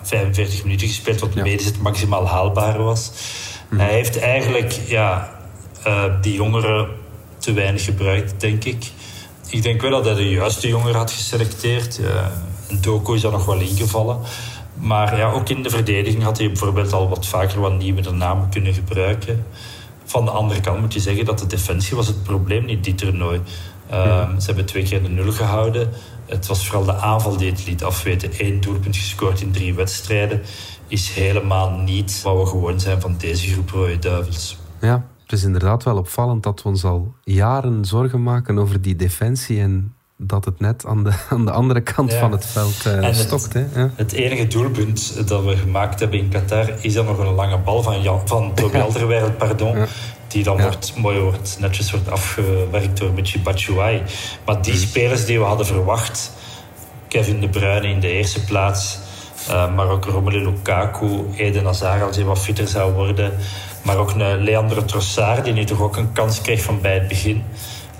45 0.01 0.63
minuten 0.63 0.87
gespeeld, 0.87 1.19
wat 1.19 1.33
ja. 1.33 1.43
medisch 1.43 1.65
het 1.65 1.81
maximaal 1.81 2.27
haalbaar 2.27 2.83
was. 2.83 3.11
Mhm. 3.69 3.81
Hij 3.81 3.93
heeft 3.93 4.19
eigenlijk 4.19 4.71
ja, 4.71 5.31
uh, 5.87 6.03
die 6.21 6.33
jongeren 6.33 6.87
te 7.37 7.53
weinig 7.53 7.83
gebruikt, 7.83 8.41
denk 8.41 8.63
ik 8.63 8.91
ik 9.49 9.63
denk 9.63 9.81
wel 9.81 9.91
dat 9.91 10.05
hij 10.05 10.15
de 10.15 10.29
juiste 10.29 10.67
jongeren 10.67 10.95
had 10.95 11.11
geselecteerd. 11.11 11.99
Uh, 11.99 12.25
Doko 12.81 13.13
is 13.13 13.21
daar 13.21 13.31
nog 13.31 13.45
wel 13.45 13.59
ingevallen. 13.59 14.19
Maar 14.73 15.17
ja, 15.17 15.31
ook 15.31 15.49
in 15.49 15.63
de 15.63 15.69
verdediging 15.69 16.23
had 16.23 16.37
hij 16.37 16.47
bijvoorbeeld 16.47 16.93
al 16.93 17.09
wat 17.09 17.27
vaker 17.27 17.59
wat 17.59 17.77
nieuwe 17.77 18.11
namen 18.11 18.49
kunnen 18.49 18.73
gebruiken. 18.73 19.45
Van 20.03 20.25
de 20.25 20.31
andere 20.31 20.61
kant 20.61 20.79
moet 20.79 20.93
je 20.93 20.99
zeggen 20.99 21.25
dat 21.25 21.39
de 21.39 21.47
defensie 21.47 21.95
was 21.95 22.07
het 22.07 22.23
probleem 22.23 22.65
niet 22.65 22.83
dit 22.83 22.97
toernooi. 22.97 23.41
Uh, 23.91 24.05
ja. 24.05 24.39
Ze 24.39 24.45
hebben 24.45 24.65
twee 24.65 24.83
keer 24.83 25.03
de 25.03 25.09
nul 25.09 25.31
gehouden. 25.31 25.89
Het 26.25 26.47
was 26.47 26.67
vooral 26.67 26.85
de 26.85 26.95
aanval 26.95 27.37
die 27.37 27.51
het 27.51 27.65
liet 27.65 27.83
afweten. 27.83 28.31
Eén 28.37 28.61
doelpunt 28.61 28.97
gescoord 28.97 29.41
in 29.41 29.51
drie 29.51 29.73
wedstrijden 29.73 30.41
is 30.87 31.09
helemaal 31.09 31.71
niet 31.71 32.21
wat 32.23 32.37
we 32.37 32.45
gewoon 32.45 32.79
zijn 32.79 33.01
van 33.01 33.15
deze 33.17 33.51
groep 33.51 33.69
Rode 33.69 33.99
Duivels. 33.99 34.57
Ja, 34.81 35.05
het 35.29 35.39
is 35.39 35.45
inderdaad 35.45 35.83
wel 35.83 35.97
opvallend 35.97 36.43
dat 36.43 36.61
we 36.61 36.69
ons 36.69 36.83
al 36.83 37.13
jaren 37.23 37.85
zorgen 37.85 38.23
maken 38.23 38.59
over 38.59 38.81
die 38.81 38.95
defensie 38.95 39.59
en 39.59 39.93
dat 40.17 40.45
het 40.45 40.59
net 40.59 40.85
aan 40.85 41.03
de, 41.03 41.13
aan 41.29 41.45
de 41.45 41.51
andere 41.51 41.81
kant 41.81 42.13
van 42.13 42.31
het 42.31 42.45
veld 42.45 42.73
stokt. 43.11 43.53
Het, 43.53 43.53
hè? 43.53 43.81
Ja. 43.81 43.91
het 43.95 44.11
enige 44.11 44.47
doelpunt 44.47 45.27
dat 45.27 45.43
we 45.43 45.57
gemaakt 45.57 45.99
hebben 45.99 46.19
in 46.19 46.29
Qatar 46.29 46.73
is 46.81 46.93
dan 46.93 47.05
nog 47.05 47.17
een 47.17 47.33
lange 47.33 47.57
bal 47.57 47.83
van, 47.83 48.01
Jan, 48.01 48.21
van 48.25 48.51
Toby 48.55 48.77
Alderweireld, 48.77 49.37
pardon. 49.37 49.77
Ja. 49.77 49.85
Die 50.27 50.43
dan 50.43 50.61
wordt, 50.61 50.93
mooi 50.97 51.19
wordt, 51.19 51.57
netjes 51.59 51.91
wordt 51.91 52.11
afgewerkt 52.11 52.97
door 52.97 53.11
Michi 53.11 53.41
Batshuayi. 53.41 54.01
Maar 54.45 54.61
die 54.61 54.73
mm. 54.73 54.79
spelers 54.79 55.25
die 55.25 55.39
we 55.39 55.45
hadden 55.45 55.65
verwacht, 55.65 56.31
Kevin 57.07 57.39
De 57.39 57.49
Bruyne 57.49 57.87
in 57.87 57.99
de 57.99 58.11
eerste 58.11 58.43
plaats, 58.43 58.99
uh, 59.49 59.75
maar 59.75 59.87
ook 59.87 60.05
Romelu 60.05 60.45
Lukaku, 60.45 61.25
Eden 61.35 61.65
Hazard 61.65 62.01
als 62.01 62.15
hij 62.15 62.25
wat 62.25 62.39
fitter 62.39 62.67
zou 62.67 62.93
worden... 62.93 63.33
Maar 63.83 63.97
ook 63.97 64.11
een 64.11 64.43
Leandro 64.43 64.85
Trossard, 64.85 65.43
die 65.43 65.53
nu 65.53 65.65
toch 65.65 65.81
ook 65.81 65.97
een 65.97 66.11
kans 66.11 66.41
kreeg 66.41 66.61
van 66.61 66.81
bij 66.81 66.93
het 66.93 67.07
begin. 67.07 67.43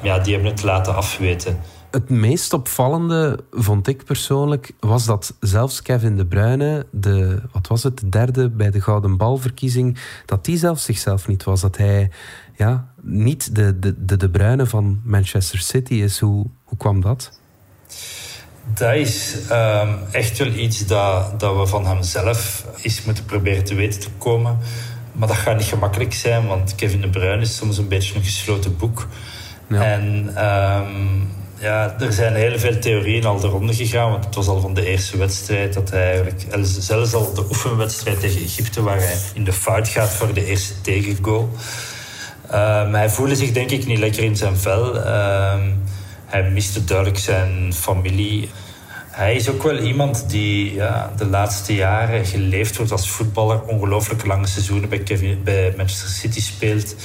Ja, 0.01 0.19
die 0.19 0.33
hebben 0.33 0.51
het 0.51 0.63
laten 0.63 0.95
afweten. 0.95 1.59
Het 1.91 2.09
meest 2.09 2.53
opvallende 2.53 3.39
vond 3.51 3.88
ik 3.88 4.05
persoonlijk 4.05 4.71
was 4.79 5.05
dat 5.05 5.33
zelfs 5.39 5.81
Kevin 5.81 6.17
De 6.17 6.25
Bruyne, 6.25 6.86
de, 6.91 7.41
wat 7.51 7.67
was 7.67 7.83
het, 7.83 8.00
de 8.00 8.09
derde 8.09 8.50
bij 8.50 8.71
de 8.71 8.81
Gouden 8.81 9.17
Balverkiezing, 9.17 9.98
dat 10.25 10.45
die 10.45 10.57
zelfs 10.57 10.83
zichzelf 10.83 11.27
niet 11.27 11.43
was. 11.43 11.62
Dat 11.62 11.77
hij 11.77 12.12
ja, 12.55 12.88
niet 13.01 13.55
de 13.55 13.79
De, 13.79 14.05
de, 14.05 14.17
de 14.17 14.29
Bruyne 14.29 14.65
van 14.65 15.01
Manchester 15.03 15.59
City 15.59 15.93
is. 15.93 16.19
Hoe, 16.19 16.45
hoe 16.63 16.77
kwam 16.77 17.01
dat? 17.01 17.39
Dat 18.74 18.93
is 18.93 19.36
um, 19.51 19.98
echt 20.12 20.38
wel 20.38 20.48
iets 20.48 20.86
dat, 20.86 21.39
dat 21.39 21.57
we 21.57 21.65
van 21.65 21.86
hemzelf 21.86 22.65
eens 22.81 23.03
moeten 23.03 23.25
proberen 23.25 23.63
te 23.63 23.75
weten 23.75 24.00
te 24.00 24.09
komen. 24.17 24.57
Maar 25.20 25.28
dat 25.28 25.38
gaat 25.38 25.58
niet 25.58 25.66
gemakkelijk 25.66 26.14
zijn, 26.14 26.48
want 26.48 26.76
Kevin 26.76 27.02
De 27.02 27.10
Bruyne 27.10 27.42
is 27.42 27.56
soms 27.56 27.78
een 27.78 27.88
beetje 27.88 28.16
een 28.16 28.24
gesloten 28.24 28.78
boek. 28.78 29.08
Ja. 29.68 29.84
En 29.84 30.28
um, 30.28 31.32
ja, 31.56 31.96
er 32.00 32.14
zijn 32.14 32.36
heel 32.36 32.60
veel 32.60 32.80
theorieën 32.80 33.26
al 33.26 33.40
de 33.40 33.48
ronde 33.48 33.74
gegaan. 33.74 34.12
Want 34.12 34.26
het 34.26 34.36
was 34.36 34.48
al 34.48 34.62
van 34.62 34.74
de 34.74 34.86
eerste 34.86 35.18
wedstrijd 35.18 35.74
dat 35.74 35.90
hij 35.90 36.06
eigenlijk... 36.06 36.46
Zelfs 36.62 37.14
al 37.14 37.34
de 37.34 37.46
oefenwedstrijd 37.50 38.20
tegen 38.20 38.42
Egypte, 38.42 38.82
waar 38.82 38.98
hij 38.98 39.18
in 39.34 39.44
de 39.44 39.54
fout 39.54 39.88
gaat 39.88 40.10
voor 40.10 40.34
de 40.34 40.46
eerste 40.46 40.82
tegengoal. 40.82 41.50
Um, 42.54 42.94
hij 42.94 43.10
voelde 43.10 43.36
zich 43.36 43.52
denk 43.52 43.70
ik 43.72 43.86
niet 43.86 44.00
lekker 44.00 44.24
in 44.24 44.36
zijn 44.36 44.58
vel. 44.58 44.96
Um, 44.96 45.82
hij 46.26 46.50
miste 46.50 46.84
duidelijk 46.84 47.20
zijn 47.20 47.74
familie. 47.74 48.50
Hij 49.20 49.36
is 49.36 49.50
ook 49.50 49.64
wel 49.64 49.78
iemand 49.78 50.30
die 50.30 50.74
ja, 50.74 51.14
de 51.18 51.26
laatste 51.26 51.76
jaren 51.76 52.26
geleefd 52.26 52.78
wordt 52.78 52.92
als 52.92 53.10
voetballer. 53.10 53.62
Ongelooflijk 53.64 54.26
lange 54.26 54.48
seizoenen 54.48 54.90
bij, 54.90 55.00
Kevin, 55.00 55.44
bij 55.44 55.74
Manchester 55.78 56.10
City 56.10 56.42
speelt. 56.42 56.96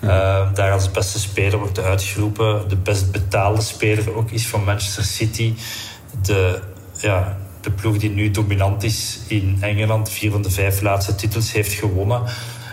Uh, 0.00 0.52
daar 0.54 0.72
als 0.72 0.90
beste 0.90 1.18
speler 1.18 1.58
wordt 1.58 1.80
uitgeroepen. 1.80 2.68
De 2.68 2.76
best 2.76 3.12
betaalde 3.12 3.60
speler 3.60 4.14
ook 4.16 4.30
is 4.30 4.46
van 4.46 4.64
Manchester 4.64 5.04
City. 5.04 5.54
De, 6.22 6.60
ja, 6.98 7.36
de 7.60 7.70
ploeg 7.70 7.98
die 7.98 8.10
nu 8.10 8.30
dominant 8.30 8.82
is 8.82 9.18
in 9.26 9.58
Engeland. 9.60 10.10
Vier 10.10 10.30
van 10.30 10.42
de 10.42 10.50
vijf 10.50 10.80
laatste 10.80 11.14
titels 11.14 11.52
heeft 11.52 11.72
gewonnen. 11.72 12.22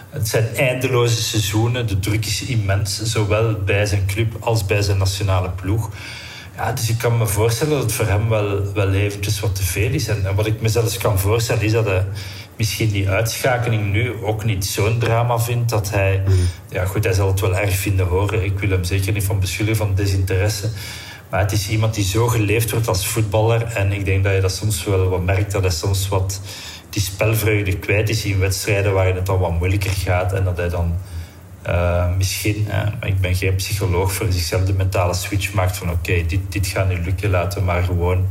Het 0.09 0.27
zijn 0.27 0.55
eindeloze 0.55 1.21
seizoenen. 1.21 1.87
De 1.87 1.99
druk 1.99 2.25
is 2.25 2.43
immens. 2.43 3.03
Zowel 3.03 3.53
bij 3.53 3.85
zijn 3.85 4.05
club 4.05 4.35
als 4.39 4.65
bij 4.65 4.81
zijn 4.81 4.97
nationale 4.97 5.49
ploeg. 5.49 5.89
Ja, 6.59 6.71
dus 6.71 6.89
ik 6.89 6.97
kan 6.97 7.17
me 7.17 7.27
voorstellen 7.27 7.73
dat 7.73 7.81
het 7.81 7.91
voor 7.91 8.05
hem 8.05 8.29
wel, 8.29 8.73
wel 8.73 8.93
eventjes 8.93 9.39
wat 9.39 9.55
te 9.55 9.63
veel 9.63 9.91
is. 9.91 10.07
En, 10.07 10.35
wat 10.35 10.45
ik 10.45 10.61
me 10.61 10.69
zelfs 10.69 10.97
kan 10.97 11.19
voorstellen 11.19 11.63
is 11.63 11.71
dat 11.71 11.85
hij 11.85 12.05
misschien 12.55 12.89
die 12.89 13.09
uitschakeling 13.09 13.91
nu 13.91 14.23
ook 14.23 14.43
niet 14.43 14.65
zo'n 14.65 14.99
drama 14.99 15.39
vindt. 15.39 15.69
Dat 15.69 15.89
hij, 15.89 16.23
mm. 16.27 16.33
ja 16.69 16.85
goed, 16.85 17.03
hij 17.03 17.13
zal 17.13 17.27
het 17.27 17.39
wel 17.39 17.57
erg 17.57 17.75
vinden 17.75 18.05
horen. 18.05 18.43
Ik 18.43 18.59
wil 18.59 18.69
hem 18.69 18.83
zeker 18.83 19.13
niet 19.13 19.23
van 19.23 19.39
beschuldigen 19.39 19.85
van 19.85 19.95
desinteresse. 19.95 20.69
Maar 21.29 21.39
het 21.39 21.51
is 21.51 21.69
iemand 21.69 21.93
die 21.93 22.03
zo 22.03 22.27
geleefd 22.27 22.71
wordt 22.71 22.87
als 22.87 23.07
voetballer. 23.07 23.63
En 23.63 23.91
ik 23.91 24.05
denk 24.05 24.23
dat 24.23 24.33
je 24.33 24.41
dat 24.41 24.55
soms 24.55 24.83
wel 24.83 25.09
wat 25.09 25.23
merkt, 25.23 25.51
dat 25.51 25.61
hij 25.61 25.71
soms 25.71 26.07
wat 26.07 26.41
die 26.89 27.01
spelvreugde 27.01 27.77
kwijt 27.77 28.09
is 28.09 28.25
in 28.25 28.39
wedstrijden 28.39 28.93
waarin 28.93 29.15
het 29.15 29.25
dan 29.25 29.39
wat 29.39 29.59
moeilijker 29.59 29.91
gaat. 29.91 30.33
En 30.33 30.43
dat 30.43 30.57
hij 30.57 30.69
dan 30.69 30.97
uh, 31.69 32.15
misschien, 32.17 32.65
uh, 32.67 32.87
ik 33.01 33.21
ben 33.21 33.35
geen 33.35 33.55
psycholoog, 33.55 34.13
voor 34.13 34.31
zichzelf 34.31 34.63
de 34.63 34.73
mentale 34.73 35.13
switch 35.13 35.53
maakt 35.53 35.77
van 35.77 35.91
oké, 35.91 36.25
dit, 36.27 36.39
dit 36.49 36.67
gaat 36.67 36.87
nu 36.87 37.03
lukken, 37.03 37.29
laten 37.29 37.59
we 37.59 37.65
maar 37.65 37.83
gewoon 37.83 38.27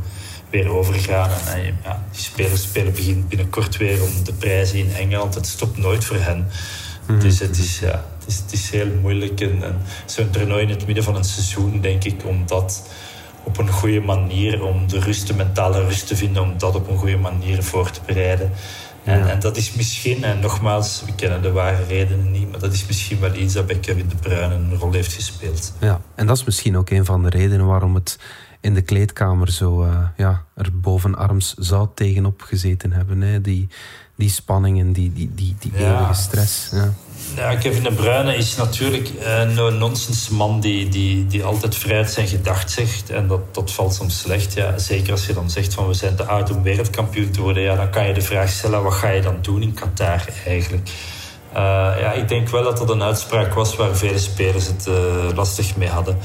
weer 0.49 0.69
overgaan. 0.69 1.29
En 1.29 1.59
uh, 1.59 1.65
ja, 1.83 2.03
die 2.11 2.21
spelers 2.21 2.61
spelen 2.61 2.93
begin 2.93 3.25
binnenkort 3.27 3.77
weer 3.77 4.03
om 4.03 4.23
de 4.23 4.33
prijzen 4.33 4.77
in 4.77 4.93
Engeland. 4.93 5.35
Het 5.35 5.47
stopt 5.47 5.77
nooit 5.77 6.05
voor 6.05 6.19
hen. 6.19 6.47
Mm. 7.07 7.19
Dus 7.19 7.39
het 7.39 7.57
is, 7.57 7.79
ja, 7.79 8.05
het 8.19 8.27
is, 8.27 8.37
het 8.37 8.53
is 8.53 8.69
heel 8.69 8.89
moeilijk. 9.01 9.41
En, 9.41 9.63
en 9.63 9.81
zo'n 10.05 10.29
toernooi 10.29 10.63
in 10.63 10.69
het 10.69 10.85
midden 10.85 11.03
van 11.03 11.15
een 11.15 11.23
seizoen, 11.23 11.81
denk 11.81 12.03
ik, 12.03 12.25
om 12.25 12.43
dat 12.45 12.89
op 13.43 13.57
een 13.57 13.69
goede 13.69 14.01
manier, 14.01 14.63
om 14.63 14.87
de 14.87 14.99
rust, 14.99 15.27
de 15.27 15.33
mentale 15.33 15.83
rust 15.83 16.07
te 16.07 16.15
vinden, 16.15 16.43
om 16.43 16.57
dat 16.57 16.75
op 16.75 16.89
een 16.89 16.97
goede 16.97 17.17
manier 17.17 17.63
voor 17.63 17.91
te 17.91 17.99
bereiden. 18.05 18.51
En, 19.03 19.29
en, 19.29 19.39
dat 19.39 19.57
is 19.57 19.73
misschien, 19.73 20.23
en 20.23 20.39
nogmaals, 20.39 21.03
we 21.05 21.15
kennen 21.15 21.41
de 21.41 21.51
ware 21.51 21.83
redenen 21.83 22.31
niet, 22.31 22.51
maar 22.51 22.59
dat 22.59 22.73
is 22.73 22.85
misschien 22.85 23.19
wel 23.19 23.33
iets 23.33 23.53
dat 23.53 23.65
bij 23.65 23.79
Kevin 23.79 24.07
De 24.07 24.15
Bruyne 24.15 24.53
een 24.53 24.75
rol 24.75 24.91
heeft 24.91 25.13
gespeeld. 25.13 25.73
Ja, 25.79 26.01
en 26.15 26.25
dat 26.25 26.37
is 26.37 26.43
misschien 26.43 26.77
ook 26.77 26.89
een 26.89 27.05
van 27.05 27.23
de 27.23 27.29
redenen 27.29 27.65
waarom 27.65 27.95
het 27.95 28.19
in 28.61 28.73
de 28.73 28.81
kleedkamer 28.81 29.51
zo 29.51 29.83
uh, 29.83 30.07
ja, 30.17 30.45
er 30.55 30.79
bovenarms 30.79 31.53
zou 31.53 31.87
tegenop 31.93 32.41
gezeten 32.41 32.91
hebben. 32.91 33.21
Hè. 33.21 33.41
Die, 33.41 33.67
die 34.15 34.29
spanningen, 34.29 34.93
die, 34.93 35.13
die, 35.13 35.31
die, 35.35 35.55
die 35.59 35.71
eeuwige 35.75 36.13
stress. 36.13 36.69
Ja. 36.71 36.93
Ja, 37.35 37.55
Kevin 37.55 37.83
De 37.83 37.91
Bruyne 37.91 38.35
is 38.35 38.55
natuurlijk 38.55 39.09
een 39.19 39.53
no-nonsense 39.53 40.33
man 40.33 40.59
die, 40.59 40.89
die, 40.89 41.27
die 41.27 41.43
altijd 41.43 41.75
vrijheid 41.75 42.11
zijn 42.11 42.27
gedacht 42.27 42.71
zegt. 42.71 43.09
En 43.09 43.27
dat, 43.27 43.55
dat 43.55 43.71
valt 43.71 43.93
soms 43.93 44.19
slecht. 44.19 44.53
Ja. 44.53 44.77
Zeker 44.77 45.11
als 45.11 45.25
je 45.25 45.33
dan 45.33 45.49
zegt 45.49 45.73
van 45.73 45.87
we 45.87 45.93
zijn 45.93 46.15
te 46.15 46.25
oud 46.25 46.51
om 46.51 46.63
wereldkampioen 46.63 47.31
te 47.31 47.41
worden. 47.41 47.63
Ja, 47.63 47.75
dan 47.75 47.89
kan 47.89 48.07
je 48.07 48.13
de 48.13 48.21
vraag 48.21 48.49
stellen, 48.49 48.83
wat 48.83 48.93
ga 48.93 49.09
je 49.09 49.21
dan 49.21 49.37
doen 49.41 49.61
in 49.61 49.73
Qatar 49.73 50.25
eigenlijk? 50.45 50.89
Uh, 51.53 51.59
ja, 51.99 52.11
ik 52.11 52.27
denk 52.27 52.49
wel 52.49 52.63
dat 52.63 52.77
dat 52.77 52.89
een 52.89 53.03
uitspraak 53.03 53.53
was 53.53 53.75
waar 53.75 53.95
vele 53.95 54.19
spelers 54.19 54.67
het 54.67 54.87
uh, 54.89 54.95
lastig 55.35 55.75
mee 55.75 55.89
hadden. 55.89 56.17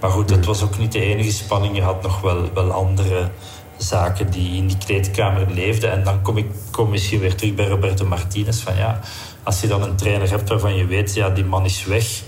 Maar 0.00 0.10
goed, 0.10 0.30
het 0.30 0.44
was 0.44 0.62
ook 0.62 0.78
niet 0.78 0.92
de 0.92 1.00
enige 1.00 1.32
spanning. 1.32 1.76
Je 1.76 1.82
had 1.82 2.02
nog 2.02 2.20
wel, 2.20 2.52
wel 2.54 2.72
andere 2.72 3.30
zaken 3.76 4.30
die 4.30 4.56
in 4.56 4.66
die 4.66 4.78
kleedkamer 4.78 5.46
leefden. 5.50 5.90
En 5.90 6.04
dan 6.04 6.22
kom 6.22 6.36
ik 6.36 6.46
kom 6.70 6.90
misschien 6.90 7.20
weer 7.20 7.34
terug 7.34 7.54
bij 7.54 7.66
Roberto 7.66 8.06
Martinez. 8.06 8.60
Van 8.60 8.76
ja, 8.76 9.00
als 9.42 9.60
je 9.60 9.66
dan 9.66 9.82
een 9.82 9.96
trainer 9.96 10.30
hebt 10.30 10.48
waarvan 10.48 10.74
je 10.74 10.86
weet, 10.86 11.14
ja, 11.14 11.30
die 11.30 11.44
man 11.44 11.64
is 11.64 11.84
weg. 11.84 12.22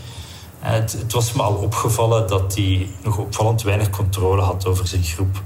Het, 0.58 0.92
het 0.92 1.12
was 1.12 1.32
me 1.32 1.42
al 1.42 1.54
opgevallen 1.54 2.28
dat 2.28 2.54
hij 2.54 2.88
nog 3.02 3.18
opvallend 3.18 3.62
weinig 3.62 3.90
controle 3.90 4.42
had 4.42 4.66
over 4.66 4.86
zijn 4.86 5.02
groep. 5.02 5.42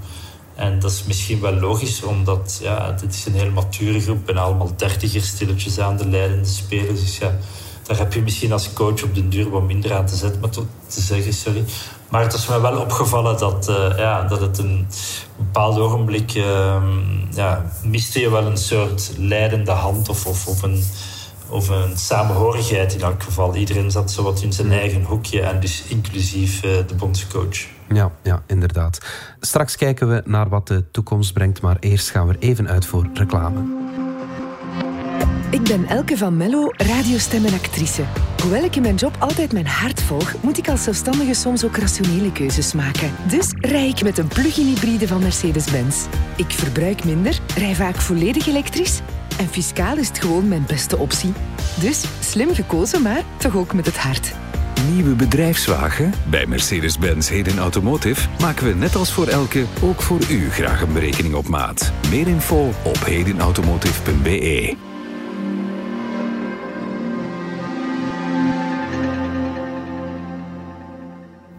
En 0.55 0.79
dat 0.79 0.91
is 0.91 1.03
misschien 1.03 1.39
wel 1.41 1.53
logisch, 1.53 2.03
omdat 2.03 2.59
ja, 2.61 2.91
dit 2.91 3.13
is 3.13 3.25
een 3.25 3.33
heel 3.33 3.51
mature 3.51 3.99
groep 3.99 4.29
en 4.29 4.37
allemaal 4.37 4.75
dertigers 4.75 5.27
stilletjes 5.27 5.79
aan 5.79 5.97
de 5.97 6.07
leidende 6.07 6.47
spelers. 6.47 6.99
Dus 6.99 7.17
ja, 7.17 7.37
daar 7.83 7.97
heb 7.97 8.13
je 8.13 8.21
misschien 8.21 8.51
als 8.51 8.73
coach 8.73 9.03
op 9.03 9.15
den 9.15 9.29
duur 9.29 9.49
wat 9.49 9.63
minder 9.63 9.93
aan 9.93 10.05
te 10.05 10.15
zetten, 10.15 10.41
maar 10.41 10.49
te, 10.49 11.01
zeggen, 11.01 11.33
sorry. 11.33 11.63
Maar 12.09 12.21
het 12.21 12.33
is 12.33 12.47
me 12.47 12.61
wel 12.61 12.77
opgevallen 12.77 13.37
dat, 13.37 13.69
uh, 13.69 13.97
ja, 13.97 14.23
dat 14.23 14.41
het 14.41 14.57
een 14.57 14.87
bepaald 15.37 15.79
ogenblik 15.79 16.35
uh, 16.35 16.83
ja, 17.31 17.65
miste 17.83 18.19
je 18.19 18.29
wel 18.29 18.45
een 18.45 18.57
soort 18.57 19.11
leidende 19.17 19.71
hand 19.71 20.09
of, 20.09 20.25
of, 20.25 20.47
of, 20.47 20.61
een, 20.61 20.83
of 21.49 21.69
een 21.69 21.97
samenhorigheid 21.97 22.93
in 22.93 23.01
elk 23.01 23.23
geval. 23.23 23.55
Iedereen 23.55 23.91
zat 23.91 24.11
zo 24.11 24.23
wat 24.23 24.41
in 24.41 24.53
zijn 24.53 24.71
eigen 24.71 25.03
hoekje 25.03 25.41
en 25.41 25.59
dus 25.59 25.83
inclusief 25.87 26.63
uh, 26.63 26.71
de 26.87 26.95
bondscoach. 26.97 27.67
Ja, 27.93 28.11
ja, 28.23 28.43
inderdaad. 28.47 28.99
Straks 29.39 29.75
kijken 29.75 30.09
we 30.09 30.21
naar 30.25 30.49
wat 30.49 30.67
de 30.67 30.91
toekomst 30.91 31.33
brengt, 31.33 31.61
maar 31.61 31.77
eerst 31.79 32.09
gaan 32.09 32.27
we 32.27 32.33
er 32.33 32.39
even 32.39 32.67
uit 32.67 32.85
voor 32.85 33.07
reclame. 33.13 33.87
Ik 35.51 35.63
ben 35.63 35.85
Elke 35.85 36.17
van 36.17 36.37
Mello, 36.37 36.71
radiostem 36.71 37.45
en 37.45 37.53
actrice. 37.53 38.03
Hoewel 38.41 38.63
ik 38.63 38.75
in 38.75 38.81
mijn 38.81 38.95
job 38.95 39.15
altijd 39.19 39.53
mijn 39.53 39.67
hart 39.67 40.01
volg, 40.01 40.33
moet 40.41 40.57
ik 40.57 40.69
als 40.69 40.83
zelfstandige 40.83 41.33
soms 41.33 41.65
ook 41.65 41.77
rationele 41.77 42.31
keuzes 42.31 42.73
maken. 42.73 43.11
Dus 43.27 43.51
rij 43.55 43.87
ik 43.87 44.03
met 44.03 44.17
een 44.17 44.27
plug-in 44.27 44.65
hybride 44.65 45.07
van 45.07 45.21
Mercedes-Benz. 45.21 46.05
Ik 46.35 46.51
verbruik 46.51 47.03
minder, 47.03 47.39
rij 47.57 47.75
vaak 47.75 47.95
volledig 47.95 48.47
elektrisch 48.47 49.01
en 49.39 49.47
fiscaal 49.47 49.97
is 49.97 50.07
het 50.07 50.19
gewoon 50.19 50.47
mijn 50.47 50.63
beste 50.67 50.97
optie. 50.97 51.33
Dus 51.79 52.05
slim 52.19 52.53
gekozen, 52.53 53.01
maar 53.01 53.23
toch 53.37 53.55
ook 53.55 53.73
met 53.73 53.85
het 53.85 53.97
hart. 53.97 54.35
Nieuwe 54.91 55.15
bedrijfswagen? 55.15 56.13
Bij 56.29 56.45
Mercedes-Benz 56.45 57.29
Heden 57.29 57.57
Automotive 57.57 58.29
maken 58.39 58.65
we 58.65 58.73
net 58.73 58.95
als 58.95 59.13
voor 59.13 59.27
elke 59.27 59.65
ook 59.81 60.01
voor 60.01 60.19
u 60.29 60.49
graag 60.49 60.81
een 60.81 60.93
berekening 60.93 61.33
op 61.33 61.47
maat. 61.47 61.91
Meer 62.09 62.27
info 62.27 62.71
op 62.83 62.99
hedenautomotive.be. 63.05 64.75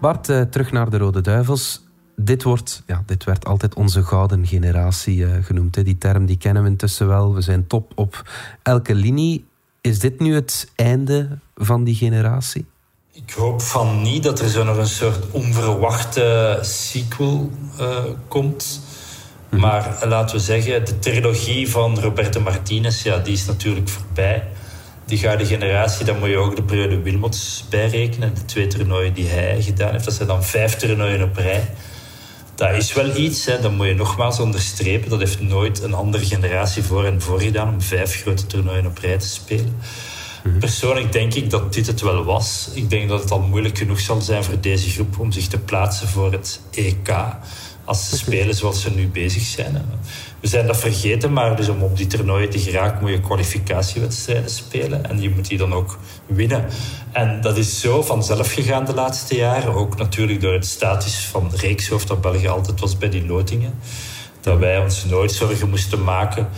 Bart, 0.01 0.29
uh, 0.29 0.41
terug 0.41 0.73
naar 0.73 0.91
de 0.91 0.99
Rode 0.99 1.21
Duivels. 1.21 1.90
Dit, 2.23 2.43
wordt, 2.43 2.83
ja, 2.87 3.03
dit 3.07 3.25
werd 3.25 3.47
altijd 3.47 3.75
onze 3.75 4.03
gouden 4.03 4.47
generatie 4.47 5.17
uh, 5.17 5.31
genoemd. 5.43 5.75
Hè. 5.75 5.83
Die 5.83 5.99
term 5.99 6.27
die 6.27 6.37
kennen 6.37 6.63
we 6.63 6.69
intussen 6.69 7.09
wel. 7.09 7.35
We 7.35 7.41
zijn 7.41 7.67
top 7.67 7.93
op 7.95 8.31
elke 8.63 8.95
linie. 8.95 9.45
Is 9.81 9.99
dit 9.99 10.21
nu 10.21 10.35
het 10.35 10.71
einde 10.75 11.39
van 11.55 11.85
die 11.85 11.95
generatie? 11.95 12.67
Ik 13.13 13.31
hoop 13.31 13.63
van 13.63 14.03
niet 14.03 14.23
dat 14.23 14.41
er 14.41 14.49
zo 14.49 14.65
nog 14.65 14.77
een 14.77 14.87
soort 14.87 15.31
onverwachte 15.31 16.59
sequel 16.63 17.51
uh, 17.81 18.05
komt. 18.29 18.81
Mm. 19.51 19.61
Maar 19.61 19.99
laten 20.05 20.37
we 20.37 20.43
zeggen, 20.43 20.85
de 20.85 20.99
trilogie 20.99 21.71
van 21.71 22.01
Roberto 22.01 22.41
Martinez, 22.41 23.03
ja, 23.03 23.19
die 23.19 23.33
is 23.33 23.47
natuurlijk 23.47 23.89
voorbij 23.89 24.49
die 25.11 25.19
gouden 25.19 25.47
generatie, 25.47 26.07
dan 26.07 26.19
moet 26.19 26.29
je 26.29 26.37
ook 26.37 26.57
de 26.57 26.63
periode 26.63 27.01
Wilmots 27.01 27.65
bijrekenen. 27.71 28.35
De 28.35 28.45
twee 28.45 28.67
toernooien 28.67 29.15
die 29.15 29.29
hij 29.29 29.63
gedaan 29.63 29.93
heeft, 29.93 30.05
dat 30.05 30.15
zijn 30.15 30.29
dan 30.29 30.45
vijf 30.45 30.77
toernooien 30.77 31.23
op 31.23 31.37
rij. 31.37 31.69
Dat 32.61 32.73
is 32.73 32.93
wel 32.93 33.17
iets, 33.17 33.45
hè. 33.45 33.61
dat 33.61 33.73
moet 33.73 33.87
je 33.87 33.95
nogmaals 33.95 34.41
onderstrepen. 34.41 35.11
Dat 35.11 35.19
heeft 35.19 35.41
nooit 35.41 35.83
een 35.83 35.95
andere 35.95 36.25
generatie 36.25 36.83
voor 36.83 37.05
en 37.05 37.21
voor 37.21 37.41
gedaan 37.41 37.69
om 37.69 37.81
vijf 37.81 38.21
grote 38.21 38.47
toernooien 38.47 38.87
op 38.87 38.99
rij 38.99 39.19
te 39.19 39.29
spelen. 39.29 39.77
Mhm. 40.45 40.59
Persoonlijk 40.59 41.13
denk 41.13 41.35
ik 41.35 41.51
dat 41.51 41.73
dit 41.73 41.87
het 41.87 42.01
wel 42.01 42.25
was. 42.25 42.71
Ik 42.75 42.91
denk 42.91 43.09
dat 43.09 43.21
het 43.23 43.31
al 43.31 43.41
moeilijk 43.41 43.79
genoeg 43.79 44.01
zal 44.01 44.21
zijn 44.21 44.45
voor 44.45 44.61
deze 44.61 44.91
groep 44.91 45.19
om 45.19 45.33
zich 45.33 45.47
te 45.47 45.59
plaatsen 45.59 46.09
voor 46.09 46.33
het 46.33 46.61
EK. 46.71 47.15
Als 47.91 48.09
ze 48.09 48.17
spelen 48.17 48.55
zoals 48.55 48.81
ze 48.81 48.91
nu 48.91 49.09
bezig 49.09 49.43
zijn 49.43 49.85
we 50.41 50.47
zijn 50.47 50.67
dat 50.67 50.77
vergeten, 50.77 51.33
maar 51.33 51.57
dus 51.57 51.69
om 51.69 51.83
op 51.83 51.97
die 51.97 52.07
toernooien 52.07 52.51
te 52.51 52.59
geraken 52.59 53.01
moet 53.01 53.11
je 53.11 53.21
kwalificatiewedstrijden 53.21 54.51
spelen. 54.51 55.09
En 55.11 55.21
je 55.21 55.31
moet 55.31 55.49
die 55.49 55.59
dan 55.59 55.73
ook 55.73 55.99
winnen. 56.27 56.65
En 57.13 57.41
dat 57.41 57.57
is 57.57 57.81
zo 57.81 58.03
vanzelf 58.03 58.53
gegaan 58.53 58.85
de 58.85 58.95
laatste 58.95 59.37
jaren. 59.37 59.75
Ook 59.75 59.97
natuurlijk 59.97 60.41
door 60.41 60.53
het 60.53 60.67
status 60.67 61.25
van 61.25 61.51
reekshoofd 61.55 62.09
dat 62.09 62.21
België 62.21 62.49
altijd 62.49 62.81
was 62.81 62.99
bij 62.99 63.09
die 63.09 63.27
lotingen. 63.27 63.79
Dat 64.41 64.59
wij 64.59 64.79
ons 64.79 65.05
nooit 65.05 65.33
zorgen 65.33 65.69
moesten 65.69 66.05
maken. 66.05 66.49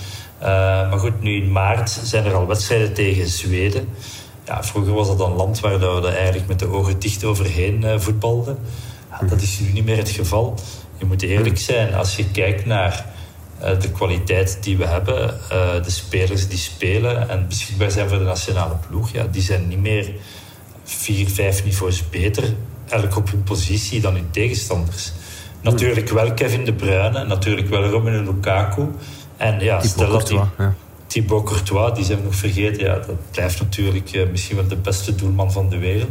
Uh, 0.41 0.49
maar 0.49 0.99
goed, 0.99 1.23
nu 1.23 1.35
in 1.35 1.53
maart 1.53 1.91
zijn 2.03 2.25
er 2.25 2.35
al 2.35 2.47
wedstrijden 2.47 2.93
tegen 2.93 3.29
Zweden. 3.29 3.89
Ja, 4.47 4.65
vroeger 4.65 4.93
was 4.93 5.07
dat 5.07 5.21
een 5.21 5.37
land 5.37 5.61
waar 5.61 5.79
we 5.79 6.09
eigenlijk 6.09 6.49
met 6.49 6.59
de 6.59 6.69
ogen 6.69 6.99
dicht 6.99 7.25
overheen 7.25 7.83
uh, 7.85 7.99
voetbalden. 7.99 8.59
Dat 9.29 9.41
is 9.41 9.61
nu 9.61 9.73
niet 9.73 9.85
meer 9.85 9.97
het 9.97 10.11
geval. 10.11 10.55
Je 11.03 11.09
moet 11.09 11.23
eerlijk 11.23 11.59
zijn, 11.59 11.95
als 11.95 12.17
je 12.17 12.31
kijkt 12.31 12.67
naar 12.67 13.07
eh, 13.59 13.81
de 13.81 13.91
kwaliteit 13.91 14.59
die 14.61 14.77
we 14.77 14.87
hebben, 14.87 15.41
uh, 15.53 15.83
de 15.83 15.91
spelers 15.91 16.49
die 16.49 16.59
spelen 16.59 17.29
en 17.29 17.49
beschikbaar 17.49 17.91
zijn 17.91 18.09
voor 18.09 18.19
de 18.19 18.25
nationale 18.25 18.77
ploeg, 18.89 19.13
ja, 19.13 19.27
die 19.31 19.43
zijn 19.43 19.69
niet 19.69 19.81
meer 19.81 20.13
vier, 20.85 21.29
vijf 21.29 21.65
niveaus 21.65 22.09
beter, 22.09 22.45
elk 22.89 23.17
op 23.17 23.31
hun 23.31 23.43
positie, 23.43 24.01
dan 24.01 24.15
hun 24.15 24.31
tegenstanders. 24.31 25.13
Natuurlijk 25.61 26.09
wel 26.09 26.35
Kevin 26.35 26.65
De 26.65 26.73
Bruyne, 26.73 27.25
natuurlijk 27.25 27.69
wel 27.69 27.85
Romelu 27.85 28.25
Lukaku. 28.25 28.89
En 29.37 29.61
ja, 29.61 29.79
Thibaut 29.79 29.85
stel 29.85 30.11
dat 30.11 30.27
die, 30.27 30.41
ja. 30.59 30.75
Thibaut 31.07 31.45
Courtois, 31.45 31.95
die 31.95 32.05
zijn 32.05 32.19
we 32.19 32.25
nog 32.25 32.35
vergeten, 32.35 32.85
ja, 32.85 32.95
dat 32.95 33.31
blijft 33.31 33.61
natuurlijk 33.61 34.13
uh, 34.13 34.31
misschien 34.31 34.57
wel 34.57 34.69
de 34.69 34.77
beste 34.77 35.15
doelman 35.15 35.53
van 35.53 35.69
de 35.69 35.79
wereld. 35.79 36.11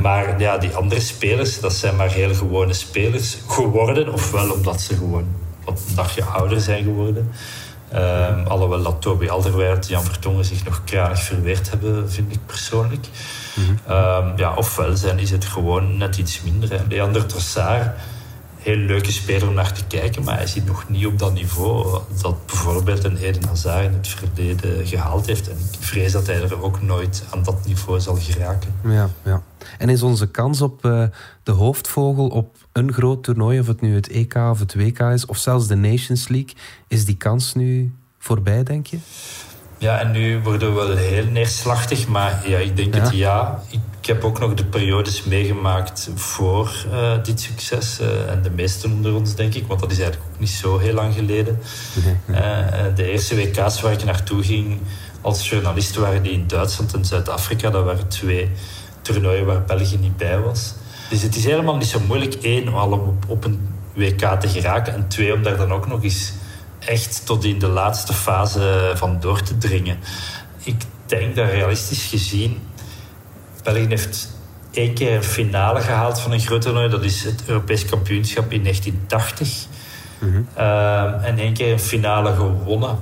Maar 0.00 0.40
ja, 0.40 0.58
die 0.58 0.76
andere 0.76 1.00
spelers, 1.00 1.60
dat 1.60 1.72
zijn 1.72 1.96
maar 1.96 2.10
heel 2.10 2.34
gewone 2.34 2.72
spelers 2.72 3.38
geworden, 3.48 4.12
ofwel 4.12 4.52
omdat 4.52 4.80
ze 4.80 4.96
gewoon 4.96 5.26
wat 5.64 5.82
een 5.88 5.94
dagje 5.94 6.24
ouder 6.24 6.60
zijn 6.60 6.84
geworden. 6.84 7.30
Um, 7.94 8.46
alhoewel 8.46 8.82
dat 8.82 9.00
Toby 9.00 9.28
Alderweireld 9.28 9.88
Jan 9.88 10.02
Vertongen 10.02 10.44
zich 10.44 10.64
nog 10.64 10.84
kranig 10.84 11.22
verweerd 11.22 11.70
hebben, 11.70 12.10
vind 12.10 12.34
ik 12.34 12.46
persoonlijk. 12.46 13.06
Mm 13.54 13.64
-hmm. 13.64 13.96
um, 13.96 14.32
ja, 14.36 14.54
ofwel 14.54 14.96
zijn, 14.96 15.18
is 15.18 15.30
het 15.30 15.44
gewoon 15.44 15.96
net 15.96 16.16
iets 16.16 16.42
minder. 16.42 16.70
Hè. 16.70 16.76
Leander 16.88 17.26
Trossard, 17.26 17.98
heel 18.62 18.76
leuke 18.76 19.12
speler 19.12 19.48
om 19.48 19.54
naar 19.54 19.72
te 19.72 19.84
kijken, 19.86 20.24
maar 20.24 20.36
hij 20.36 20.46
zit 20.46 20.66
nog 20.66 20.88
niet 20.88 21.06
op 21.06 21.18
dat 21.18 21.34
niveau 21.34 22.00
dat 22.22 22.46
bijvoorbeeld 22.46 23.04
een 23.04 23.16
Eden 23.16 23.44
Hazard 23.44 23.84
in 23.84 23.92
het 23.92 24.08
verleden 24.08 24.86
gehaald 24.86 25.26
heeft. 25.26 25.48
En 25.48 25.56
ik 25.72 25.78
vrees 25.80 26.12
dat 26.12 26.26
hij 26.26 26.42
er 26.42 26.62
ook 26.62 26.82
nooit 26.82 27.24
aan 27.30 27.42
dat 27.42 27.66
niveau 27.66 28.00
zal 28.00 28.16
geraken. 28.16 28.74
Ja, 28.84 29.08
ja. 29.24 29.42
En 29.78 29.88
is 29.88 30.02
onze 30.02 30.30
kans 30.30 30.60
op 30.60 30.84
uh, 30.84 31.04
de 31.42 31.52
hoofdvogel 31.52 32.28
op 32.28 32.56
een 32.72 32.92
groot 32.92 33.22
toernooi, 33.22 33.60
of 33.60 33.66
het 33.66 33.80
nu 33.80 33.94
het 33.94 34.08
EK 34.08 34.34
of 34.34 34.58
het 34.58 34.74
WK 34.74 34.98
is, 34.98 35.26
of 35.26 35.36
zelfs 35.36 35.66
de 35.66 35.74
Nations 35.74 36.28
League, 36.28 36.54
is 36.88 37.04
die 37.04 37.16
kans 37.16 37.54
nu 37.54 37.92
voorbij, 38.18 38.62
denk 38.62 38.86
je? 38.86 38.98
Ja, 39.78 39.98
en 39.98 40.10
nu 40.10 40.40
worden 40.42 40.74
we 40.74 40.74
wel 40.74 40.96
heel 40.96 41.26
neerslachtig, 41.26 42.08
maar 42.08 42.48
ja, 42.48 42.58
ik 42.58 42.76
denk 42.76 42.94
ja. 42.94 43.00
het 43.00 43.12
ja. 43.12 43.62
Ik 43.70 43.80
heb 44.06 44.24
ook 44.24 44.38
nog 44.38 44.54
de 44.54 44.64
periodes 44.64 45.24
meegemaakt 45.24 46.10
voor 46.14 46.86
uh, 46.92 47.12
dit 47.22 47.40
succes. 47.40 47.98
Uh, 48.00 48.30
en 48.30 48.42
de 48.42 48.50
meesten 48.50 48.92
onder 48.92 49.14
ons, 49.14 49.34
denk 49.34 49.54
ik, 49.54 49.66
want 49.66 49.80
dat 49.80 49.90
is 49.90 49.98
eigenlijk 49.98 50.32
ook 50.32 50.40
niet 50.40 50.50
zo 50.50 50.78
heel 50.78 50.94
lang 50.94 51.14
geleden. 51.14 51.58
Uh, 52.26 52.36
de 52.94 53.10
eerste 53.10 53.36
WK's 53.36 53.80
waar 53.80 53.92
ik 53.92 54.04
naartoe 54.04 54.42
ging 54.42 54.78
als 55.20 55.48
journalist 55.48 55.96
waren 55.96 56.22
die 56.22 56.32
in 56.32 56.46
Duitsland 56.46 56.94
en 56.94 57.04
Zuid-Afrika. 57.04 57.70
Dat 57.70 57.84
waren 57.84 58.08
twee 58.08 58.50
toernooien 59.02 59.46
waar 59.46 59.64
België 59.64 59.96
niet 59.96 60.16
bij 60.16 60.40
was. 60.40 60.74
Dus 61.10 61.22
het 61.22 61.36
is 61.36 61.44
helemaal 61.44 61.76
niet 61.76 61.86
zo 61.86 62.00
moeilijk, 62.06 62.34
één, 62.34 62.74
om 62.74 62.92
op, 62.92 63.24
op 63.26 63.44
een 63.44 63.68
WK 63.94 64.40
te 64.40 64.48
geraken. 64.48 64.94
En 64.94 65.08
twee, 65.08 65.34
om 65.34 65.42
daar 65.42 65.56
dan 65.56 65.72
ook 65.72 65.86
nog 65.86 66.02
eens 66.02 66.32
echt 66.78 67.26
tot 67.26 67.44
in 67.44 67.58
de 67.58 67.68
laatste 67.68 68.12
fase 68.12 68.92
van 68.94 69.20
door 69.20 69.42
te 69.42 69.58
dringen. 69.58 69.98
Ik 70.62 70.82
denk 71.06 71.36
dat 71.36 71.48
realistisch 71.50 72.04
gezien, 72.04 72.58
België 73.62 73.86
heeft 73.88 74.28
één 74.72 74.94
keer 74.94 75.14
een 75.14 75.24
finale 75.24 75.80
gehaald 75.80 76.20
van 76.20 76.32
een 76.32 76.40
groot 76.40 76.62
toernooi. 76.62 76.88
Dat 76.88 77.04
is 77.04 77.24
het 77.24 77.42
Europees 77.46 77.84
kampioenschap 77.84 78.52
in 78.52 78.62
1980. 78.62 79.66
Mm 80.18 80.32
-hmm. 80.32 80.46
uh, 80.58 81.28
en 81.28 81.38
één 81.38 81.52
keer 81.52 81.72
een 81.72 81.80
finale 81.80 82.34
gewonnen. 82.34 82.98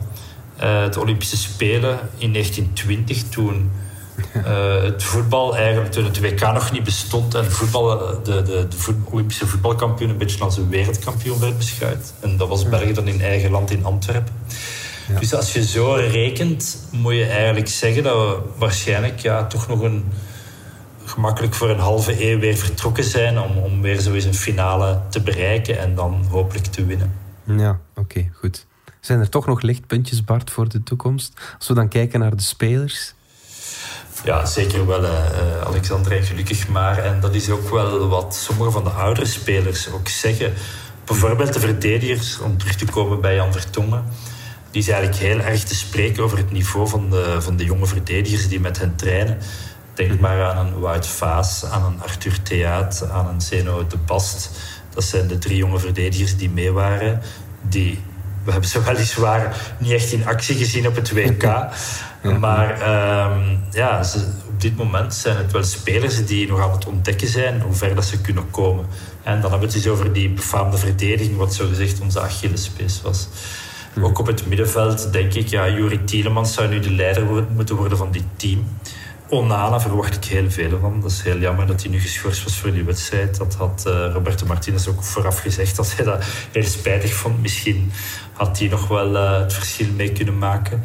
uh, 0.62 0.90
de 0.90 1.01
Olympische 1.01 1.37
Spelen 1.37 1.99
in 2.18 2.33
1920, 2.33 3.23
toen 3.23 3.70
uh, 4.37 4.83
het 4.90 5.03
voetbal 5.03 5.57
eigenlijk, 5.57 5.92
toen 5.92 6.05
het 6.05 6.20
WK 6.20 6.40
nog 6.40 6.73
niet 6.73 6.85
bestond 6.85 7.35
en 7.35 7.53
voetbal, 7.53 7.99
de, 8.25 8.42
de, 8.42 8.42
de 8.42 8.94
Olympische 9.05 9.46
voetbalkampioen 9.46 10.11
een 10.11 10.18
beetje 10.18 10.44
als 10.44 10.57
een 10.57 10.68
wereldkampioen 10.68 11.40
werd 11.40 11.59
beschouwd. 11.59 12.12
En 12.20 12.37
dat 12.37 12.49
was 12.49 12.68
België 12.68 12.92
dan 12.92 13.09
in 13.09 13.20
eigen 13.20 13.51
land 13.51 13.70
in 13.70 13.85
Antwerpen. 13.85 14.33
Dus 15.18 15.35
als 15.35 15.53
je 15.53 15.66
zo 15.66 15.92
rekent, 15.92 16.79
moet 16.90 17.14
je 17.14 17.25
eigenlijk 17.25 17.68
zeggen 17.68 18.03
dat 18.03 18.14
we 18.14 18.38
waarschijnlijk 18.57 19.20
ja, 19.20 19.46
toch 19.46 19.68
nog 19.68 19.81
een 19.81 20.05
gemakkelijk 21.11 21.55
voor 21.55 21.70
een 21.70 21.79
halve 21.79 22.31
eeuw 22.31 22.38
weer 22.38 22.57
vertrokken 22.57 23.05
zijn 23.05 23.38
om, 23.38 23.59
om 23.59 23.83
weer 23.83 24.01
zo 24.01 24.12
eens 24.12 24.25
een 24.25 24.35
finale 24.35 25.01
te 25.09 25.20
bereiken 25.20 25.79
en 25.79 25.94
dan 25.94 26.27
hopelijk 26.31 26.66
te 26.66 26.85
winnen. 26.85 27.12
Ja, 27.44 27.81
oké, 27.94 28.31
goed. 28.33 28.66
Zijn 29.01 29.20
er 29.20 29.29
toch 29.29 29.46
nog 29.46 29.62
lichtpuntjes, 29.62 30.25
Bart, 30.25 30.51
voor 30.51 30.68
de 30.68 30.83
toekomst? 30.83 31.40
Als 31.59 31.68
we 31.68 31.75
dan 31.75 31.88
kijken 31.88 32.20
naar 32.20 32.37
de 32.37 32.42
spelers. 32.42 33.14
Ja, 34.25 34.46
zeker 34.46 34.87
wel, 34.87 35.05
uh, 35.05 35.61
Alexander, 35.64 36.12
en 36.12 36.23
gelukkig 36.23 36.68
maar. 36.68 36.99
En 36.99 37.20
dat 37.20 37.35
is 37.35 37.51
ook 37.51 37.70
wel 37.70 38.09
wat 38.09 38.35
sommige 38.35 38.70
van 38.70 38.85
de 38.85 38.90
oudere 38.90 39.27
spelers 39.27 39.90
ook 39.90 40.09
zeggen. 40.09 40.53
Bijvoorbeeld 41.05 41.53
de 41.53 41.61
verdedigers, 41.61 42.40
om 42.40 42.59
terug 42.59 42.75
te 42.75 42.85
komen 42.85 43.20
bij 43.20 43.35
Jan 43.35 43.53
Vertongen. 43.53 44.05
Die 44.70 44.83
is 44.83 44.88
eigenlijk 44.88 45.23
heel 45.23 45.40
erg 45.40 45.64
te 45.64 45.75
spreken 45.75 46.23
over 46.23 46.38
het 46.38 46.53
niveau 46.53 46.88
van 46.88 47.11
de, 47.11 47.37
van 47.38 47.57
de 47.57 47.64
jonge 47.64 47.87
verdedigers 47.87 48.49
die 48.49 48.61
met 48.61 48.79
hen 48.79 48.96
trainen. 48.96 49.38
Denk 49.94 50.20
maar 50.20 50.44
aan 50.44 50.66
een 50.66 50.79
Wout 50.79 51.07
Vaas, 51.07 51.64
aan 51.64 51.85
een 51.85 52.03
Arthur 52.03 52.42
Theaat, 52.42 53.09
aan 53.12 53.29
een 53.29 53.40
Zeno 53.40 53.87
de 53.87 53.96
Bast. 53.96 54.50
Dat 54.90 55.05
zijn 55.05 55.26
de 55.26 55.38
drie 55.38 55.57
jonge 55.57 55.79
verdedigers 55.79 56.37
die 56.37 56.50
mee 56.50 56.72
waren. 56.72 57.22
Die, 57.62 58.03
we 58.44 58.50
hebben 58.50 58.70
ze 58.70 58.83
weliswaar 58.83 59.74
niet 59.79 59.92
echt 59.92 60.12
in 60.12 60.26
actie 60.26 60.57
gezien 60.57 60.87
op 60.87 60.94
het 60.94 61.12
WK. 61.12 61.68
Maar 62.38 62.70
um, 63.33 63.61
ja, 63.70 64.03
ze, 64.03 64.33
op 64.48 64.61
dit 64.61 64.76
moment 64.76 65.14
zijn 65.14 65.37
het 65.37 65.53
wel 65.53 65.62
spelers 65.62 66.26
die 66.26 66.48
nog 66.48 66.61
aan 66.61 66.72
het 66.72 66.87
ontdekken 66.87 67.29
zijn 67.29 67.61
hoe 67.61 67.72
ver 67.72 67.94
dat 67.94 68.05
ze 68.05 68.20
kunnen 68.20 68.50
komen. 68.50 68.87
En 69.22 69.40
dan 69.40 69.50
hebben 69.50 69.68
we 69.68 69.74
het 69.74 69.85
dus 69.85 69.92
over 69.92 70.12
die 70.12 70.31
befaamde 70.31 70.76
verdediging, 70.76 71.37
wat 71.37 71.55
zo 71.55 71.66
gezegd 71.68 72.00
onze 72.00 72.20
Achillespees 72.20 73.03
was. 73.03 73.29
Ook 74.00 74.18
op 74.18 74.26
het 74.26 74.46
middenveld 74.46 75.12
denk 75.12 75.35
ik, 75.35 75.48
ja, 75.48 75.68
Juri 75.68 76.05
Tielemans 76.05 76.55
zou 76.55 76.68
nu 76.68 76.81
de 76.81 76.90
leider 76.90 77.44
moeten 77.55 77.76
worden 77.76 77.98
van 77.98 78.12
dit 78.12 78.24
team. 78.37 78.66
Onana 79.31 79.81
verwacht 79.81 80.16
ik 80.16 80.25
heel 80.25 80.51
veel 80.51 80.79
van. 80.81 81.01
Dat 81.01 81.11
is 81.11 81.23
heel 81.23 81.38
jammer 81.38 81.66
dat 81.66 81.83
hij 81.83 81.90
nu 81.90 82.01
geschorst 82.01 82.45
was 82.45 82.57
voor 82.57 82.73
die 82.73 82.85
wedstrijd. 82.85 83.37
Dat 83.37 83.55
had 83.55 83.85
uh, 83.87 84.12
Roberto 84.12 84.47
Martinez 84.47 84.87
ook 84.87 85.03
vooraf 85.03 85.38
gezegd 85.38 85.77
dat 85.77 85.95
hij 85.97 86.05
dat 86.05 86.25
heel 86.53 86.64
spijtig 86.64 87.12
vond. 87.12 87.40
Misschien 87.43 87.93
had 88.33 88.59
hij 88.59 88.69
nog 88.69 88.88
wel 88.88 89.14
uh, 89.14 89.38
het 89.38 89.53
verschil 89.53 89.87
mee 89.97 90.12
kunnen 90.12 90.38
maken. 90.38 90.85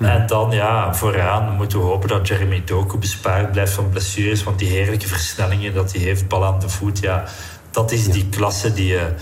En 0.00 0.26
dan, 0.26 0.50
ja, 0.50 0.94
vooraan 0.94 1.56
moeten 1.56 1.78
we 1.78 1.84
hopen 1.84 2.08
dat 2.08 2.28
Jeremy 2.28 2.62
Doku 2.64 2.98
bespaard 2.98 3.52
blijft 3.52 3.72
van 3.72 3.90
blessures. 3.90 4.42
Want 4.42 4.58
die 4.58 4.68
heerlijke 4.68 5.06
versnellingen 5.06 5.74
dat 5.74 5.92
hij 5.92 6.00
heeft, 6.00 6.28
bal 6.28 6.44
aan 6.44 6.60
de 6.60 6.68
voet, 6.68 6.98
ja, 6.98 7.24
dat 7.70 7.92
is 7.92 8.04
die 8.08 8.28
klasse 8.28 8.72
die 8.72 8.86
je 8.86 9.12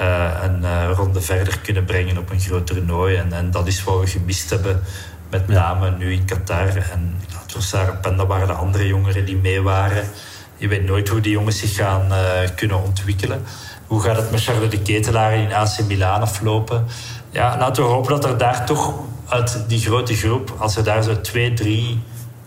uh, 0.00 0.30
een 0.42 0.92
ronde 0.92 1.20
verder 1.20 1.58
kunnen 1.58 1.84
brengen 1.84 2.18
op 2.18 2.30
een 2.30 2.40
groot 2.40 2.66
toernooi. 2.66 3.16
En, 3.16 3.32
en 3.32 3.50
dat 3.50 3.66
is 3.66 3.84
wat 3.84 4.00
we 4.00 4.06
gemist 4.06 4.50
hebben 4.50 4.82
met 5.30 5.48
name 5.48 5.90
nu 5.90 6.12
in 6.12 6.24
Qatar. 6.24 6.76
En 6.76 7.20
Sarah 7.58 8.00
Penda 8.00 8.26
waren 8.26 8.46
de 8.46 8.52
andere 8.52 8.86
jongeren 8.86 9.24
die 9.24 9.36
mee 9.36 9.62
waren. 9.62 10.04
Je 10.56 10.68
weet 10.68 10.84
nooit 10.84 11.08
hoe 11.08 11.20
die 11.20 11.32
jongens 11.32 11.58
zich 11.58 11.74
gaan 11.74 12.06
uh, 12.12 12.16
kunnen 12.56 12.82
ontwikkelen. 12.82 13.42
Hoe 13.86 14.00
gaat 14.00 14.16
het 14.16 14.30
met 14.30 14.42
Charles 14.42 14.70
de 14.70 14.82
Ketelaar 14.82 15.34
in 15.34 15.52
AC 15.52 15.78
Milan 15.86 16.20
aflopen? 16.20 16.86
Ja, 17.30 17.58
laten 17.58 17.82
we 17.82 17.88
hopen 17.88 18.10
dat 18.10 18.24
er 18.24 18.38
daar 18.38 18.66
toch 18.66 18.94
uit 19.28 19.64
die 19.68 19.80
grote 19.80 20.14
groep, 20.14 20.54
als 20.58 20.76
er 20.76 20.84
daar 20.84 21.02
zo 21.02 21.20
twee, 21.20 21.52
drie 21.52 22.00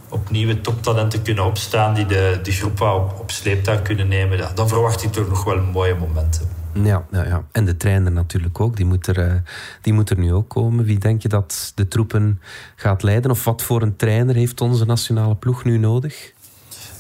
opnieuw 0.10 0.62
toptalenten 0.62 1.22
kunnen 1.22 1.46
opstaan 1.46 1.94
die 1.94 2.06
de, 2.06 2.40
de 2.44 2.52
groep 2.52 2.82
op, 2.82 3.20
op 3.20 3.32
sleeptouw 3.32 3.82
kunnen 3.82 4.08
nemen, 4.08 4.56
dan 4.56 4.68
verwacht 4.68 5.04
ik 5.04 5.12
toch 5.12 5.28
nog 5.28 5.44
wel 5.44 5.62
mooie 5.62 5.96
momenten. 5.96 6.59
Ja, 6.74 7.06
ja, 7.12 7.26
ja, 7.26 7.44
en 7.52 7.66
de 7.66 7.78
trainer 7.78 8.12
natuurlijk 8.12 8.60
ook. 8.60 8.76
Die 8.76 8.86
moet, 8.86 9.08
er, 9.08 9.18
uh, 9.18 9.34
die 9.82 9.94
moet 9.94 10.10
er 10.10 10.18
nu 10.18 10.34
ook 10.34 10.50
komen. 10.50 10.86
Wie 10.86 11.00
denk 11.00 11.22
je 11.22 11.28
dat 11.28 11.72
de 11.76 11.88
troepen 11.88 12.42
gaat 12.76 13.04
leiden? 13.04 13.32
Of 13.32 13.44
wat 13.44 13.62
voor 13.62 13.82
een 13.82 13.96
trainer 13.96 14.36
heeft 14.36 14.62
onze 14.62 14.86
nationale 14.86 15.36
ploeg 15.36 15.64
nu 15.64 15.78
nodig? 15.78 16.34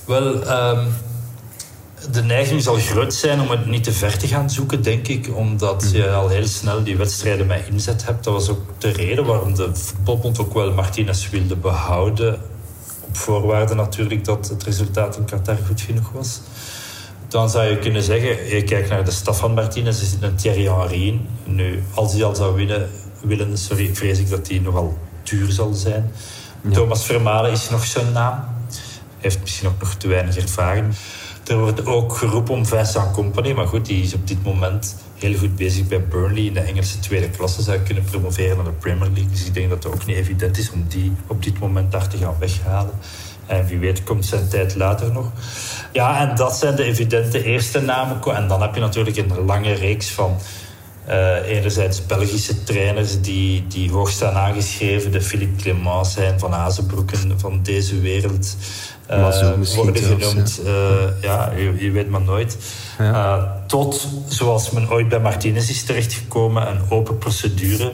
Wel, 0.05 0.35
um, 0.35 0.87
de 2.11 2.23
neiging 2.23 2.61
zal 2.61 2.75
groot 2.75 3.13
zijn 3.13 3.39
om 3.39 3.49
het 3.49 3.65
niet 3.65 3.83
te 3.83 3.91
ver 3.91 4.17
te 4.17 4.27
gaan 4.27 4.49
zoeken, 4.49 4.83
denk 4.83 5.07
ik. 5.07 5.35
Omdat 5.35 5.89
je 5.91 6.09
al 6.09 6.29
heel 6.29 6.47
snel 6.47 6.83
die 6.83 6.97
wedstrijden 6.97 7.47
met 7.47 7.67
inzet 7.69 8.05
hebt. 8.05 8.23
Dat 8.23 8.33
was 8.33 8.49
ook 8.49 8.61
de 8.77 8.89
reden 8.89 9.25
waarom 9.25 9.55
de 9.55 9.75
voetbalbond 9.75 10.39
ook 10.39 10.53
wel 10.53 10.73
Martinez 10.73 11.29
wilde 11.29 11.55
behouden. 11.55 12.39
Op 13.01 13.17
voorwaarde 13.17 13.73
natuurlijk 13.73 14.25
dat 14.25 14.49
het 14.49 14.63
resultaat 14.63 15.17
in 15.17 15.25
Qatar 15.25 15.57
goed 15.67 15.81
genoeg 15.81 16.11
was 16.11 16.41
dan 17.29 17.49
zou 17.49 17.69
je 17.69 17.77
kunnen 17.77 18.03
zeggen, 18.03 18.55
je 18.55 18.63
kijkt 18.63 18.89
naar 18.89 19.05
de 19.05 19.11
staf 19.11 19.39
van 19.39 19.53
Martinez, 19.53 20.01
is 20.01 20.15
een 20.21 20.35
Thierry 20.35 20.63
Henry 20.63 21.21
Nu, 21.43 21.83
als 21.93 22.13
hij 22.13 22.23
al 22.23 22.35
zou 22.35 22.55
winnen, 22.55 22.89
willen, 23.21 23.57
sorry, 23.57 23.95
vrees 23.95 24.19
ik 24.19 24.29
dat 24.29 24.47
hij 24.47 24.59
nogal 24.59 24.97
duur 25.23 25.51
zal 25.51 25.73
zijn. 25.73 26.11
Thomas 26.71 27.05
Vermalen 27.05 27.51
is 27.51 27.69
nog 27.69 27.85
zijn 27.85 28.11
naam. 28.11 28.43
Heeft 29.17 29.39
misschien 29.41 29.67
ook 29.67 29.79
nog 29.79 29.93
te 29.93 30.07
weinig 30.07 30.37
ervaring. 30.37 30.93
Er 31.47 31.59
wordt 31.59 31.85
ook 31.85 32.17
geroepen 32.17 32.53
om 32.53 32.65
Vincent 32.65 33.11
Company, 33.11 33.51
maar 33.51 33.67
goed, 33.67 33.85
die 33.85 34.03
is 34.03 34.13
op 34.13 34.27
dit 34.27 34.43
moment 34.43 34.95
heel 35.15 35.37
goed 35.37 35.55
bezig 35.55 35.87
bij 35.87 36.07
Burnley 36.07 36.43
in 36.43 36.53
de 36.53 36.59
Engelse 36.59 36.99
tweede 36.99 37.29
klasse. 37.29 37.61
Zou 37.61 37.79
kunnen 37.79 38.03
promoveren 38.03 38.55
naar 38.55 38.65
de 38.65 38.71
Premier 38.71 39.09
League. 39.09 39.29
Dus 39.31 39.45
ik 39.45 39.53
denk 39.53 39.69
dat 39.69 39.83
het 39.83 39.93
ook 39.93 40.05
niet 40.05 40.15
evident 40.15 40.57
is 40.57 40.71
om 40.71 40.85
die 40.87 41.11
op 41.27 41.43
dit 41.43 41.59
moment 41.59 41.91
daar 41.91 42.07
te 42.07 42.17
gaan 42.17 42.35
weghalen. 42.39 42.93
En 43.49 43.65
wie 43.65 43.77
weet 43.77 44.03
komt 44.03 44.25
zijn 44.25 44.47
tijd 44.47 44.75
later 44.75 45.11
nog. 45.11 45.31
Ja, 45.91 46.29
en 46.29 46.35
dat 46.35 46.55
zijn 46.55 46.75
de 46.75 46.83
evidente 46.83 47.43
eerste 47.43 47.81
namen. 47.81 48.21
En 48.35 48.47
dan 48.47 48.61
heb 48.61 48.75
je 48.75 48.79
natuurlijk 48.79 49.17
een 49.17 49.45
lange 49.45 49.73
reeks 49.73 50.11
van... 50.11 50.37
Uh, 51.09 51.49
enerzijds 51.49 52.05
Belgische 52.05 52.63
trainers 52.63 53.21
die, 53.21 53.67
die 53.67 53.91
hoog 53.91 54.09
staan 54.09 54.33
aangeschreven. 54.33 55.11
De 55.11 55.21
Philippe 55.21 55.61
Clement 55.61 56.07
zijn, 56.07 56.39
Van 56.39 56.53
Azenbroeken 56.53 57.39
van 57.39 57.59
deze 57.63 57.99
wereld. 57.99 58.55
Uh, 59.11 59.75
worden 59.75 60.03
genoemd. 60.03 60.61
Ja, 60.63 60.71
uh, 60.71 61.21
ja 61.21 61.51
je, 61.55 61.83
je, 61.83 61.91
weet 61.91 62.09
maar 62.09 62.21
nooit. 62.21 62.57
Ja. 62.97 63.61
tot, 63.67 64.07
zoals 64.27 64.71
men 64.71 64.89
ooit 64.89 65.09
bij 65.09 65.19
Martinez 65.19 65.69
is 65.69 65.83
terechtgekomen, 65.83 66.67
een 66.67 66.81
open 66.89 67.17
procedure 67.17 67.91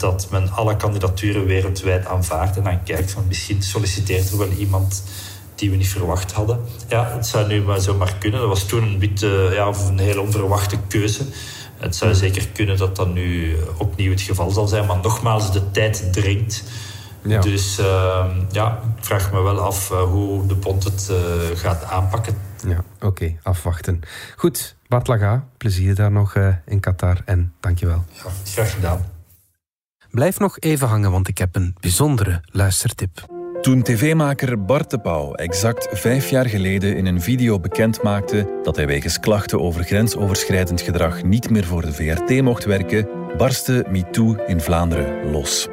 dat 0.00 0.26
men 0.30 0.50
alle 0.50 0.76
kandidaturen 0.76 1.46
wereldwijd 1.46 2.06
aanvaardt 2.06 2.56
en 2.56 2.64
dan 2.64 2.82
kijkt 2.82 3.10
van 3.10 3.24
misschien 3.28 3.62
solliciteert 3.62 4.30
er 4.30 4.38
wel 4.38 4.50
iemand 4.50 5.02
die 5.54 5.70
we 5.70 5.76
niet 5.76 5.88
verwacht 5.88 6.32
hadden. 6.32 6.60
Ja, 6.88 7.12
het 7.14 7.26
zou 7.26 7.46
nu 7.46 7.62
maar 7.62 7.80
zomaar 7.80 8.14
kunnen. 8.18 8.40
Dat 8.40 8.48
was 8.48 8.64
toen 8.64 8.82
een, 8.82 8.98
beetje, 8.98 9.50
ja, 9.52 9.72
een 9.88 9.98
heel 9.98 10.20
onverwachte 10.20 10.76
keuze. 10.88 11.24
Het 11.76 11.96
zou 11.96 12.14
zeker 12.14 12.48
kunnen 12.48 12.76
dat 12.76 12.96
dat 12.96 13.14
nu 13.14 13.56
opnieuw 13.78 14.10
het 14.10 14.20
geval 14.20 14.50
zal 14.50 14.66
zijn. 14.66 14.86
Maar 14.86 14.98
nogmaals, 15.02 15.52
de 15.52 15.70
tijd 15.70 16.12
dringt. 16.12 16.64
Ja. 17.22 17.40
Dus 17.40 17.78
uh, 17.78 18.26
ja, 18.50 18.80
ik 18.96 19.04
vraag 19.04 19.32
me 19.32 19.40
wel 19.40 19.60
af 19.60 19.90
uh, 19.90 20.02
hoe 20.02 20.46
de 20.46 20.54
bond 20.54 20.84
het 20.84 21.08
uh, 21.10 21.16
gaat 21.58 21.84
aanpakken. 21.84 22.34
Ja, 22.66 22.84
oké, 22.96 23.06
okay, 23.06 23.38
afwachten. 23.42 24.00
Goed, 24.36 24.76
Bart 24.88 25.06
Laga, 25.06 25.44
plezier 25.56 25.94
daar 25.94 26.12
nog 26.12 26.34
uh, 26.34 26.54
in 26.66 26.80
Qatar 26.80 27.22
en 27.24 27.52
dankjewel. 27.60 28.04
Ja, 28.12 28.30
graag 28.44 28.72
gedaan. 28.72 29.19
Blijf 30.10 30.38
nog 30.38 30.58
even 30.58 30.88
hangen, 30.88 31.10
want 31.10 31.28
ik 31.28 31.38
heb 31.38 31.56
een 31.56 31.74
bijzondere 31.80 32.40
luistertip. 32.44 33.26
Toen 33.60 33.82
tv-maker 33.82 34.64
Bart 34.64 34.90
de 34.90 34.98
Pauw 34.98 35.34
exact 35.34 35.88
vijf 35.92 36.30
jaar 36.30 36.46
geleden 36.46 36.96
in 36.96 37.06
een 37.06 37.20
video 37.20 37.60
bekend 37.60 38.02
maakte 38.02 38.60
dat 38.62 38.76
hij 38.76 38.86
wegens 38.86 39.20
klachten 39.20 39.60
over 39.60 39.84
grensoverschrijdend 39.84 40.80
gedrag 40.80 41.22
niet 41.22 41.50
meer 41.50 41.64
voor 41.64 41.82
de 41.82 41.92
VRT 41.92 42.42
mocht 42.42 42.64
werken, 42.64 43.08
barstte 43.36 43.86
MeToo 43.90 44.34
in 44.46 44.60
Vlaanderen 44.60 45.30
los. 45.30 45.68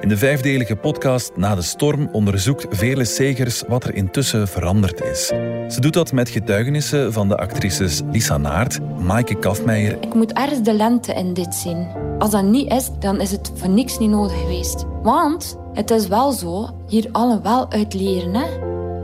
In 0.00 0.08
de 0.08 0.16
vijfdelige 0.16 0.76
podcast 0.76 1.36
Na 1.36 1.54
de 1.54 1.62
Storm 1.62 2.08
onderzoekt 2.12 2.66
Vele 2.76 3.04
Segers 3.04 3.62
wat 3.68 3.84
er 3.84 3.94
intussen 3.94 4.48
veranderd 4.48 5.00
is. 5.00 5.26
Ze 5.68 5.80
doet 5.80 5.92
dat 5.92 6.12
met 6.12 6.28
getuigenissen 6.28 7.12
van 7.12 7.28
de 7.28 7.36
actrices 7.36 8.00
Lisa 8.10 8.36
Naert, 8.36 8.78
Maaike 8.98 9.38
Kafmeijer. 9.38 9.96
Ik 10.00 10.14
moet 10.14 10.32
ergens 10.32 10.62
de 10.62 10.74
lente 10.74 11.12
in 11.14 11.34
dit 11.34 11.54
zien. 11.54 12.07
Als 12.18 12.30
dat 12.30 12.44
niet 12.44 12.72
is, 12.72 12.90
dan 12.98 13.20
is 13.20 13.30
het 13.30 13.52
voor 13.54 13.68
niks 13.68 13.98
niet 13.98 14.10
nodig 14.10 14.40
geweest. 14.40 14.84
Want 15.02 15.58
het 15.72 15.90
is 15.90 16.08
wel 16.08 16.32
zo, 16.32 16.68
hier 16.88 17.08
allen 17.12 17.42
wel 17.42 17.70
uit 17.70 17.94
leren. 17.94 18.34
Hè? 18.34 18.46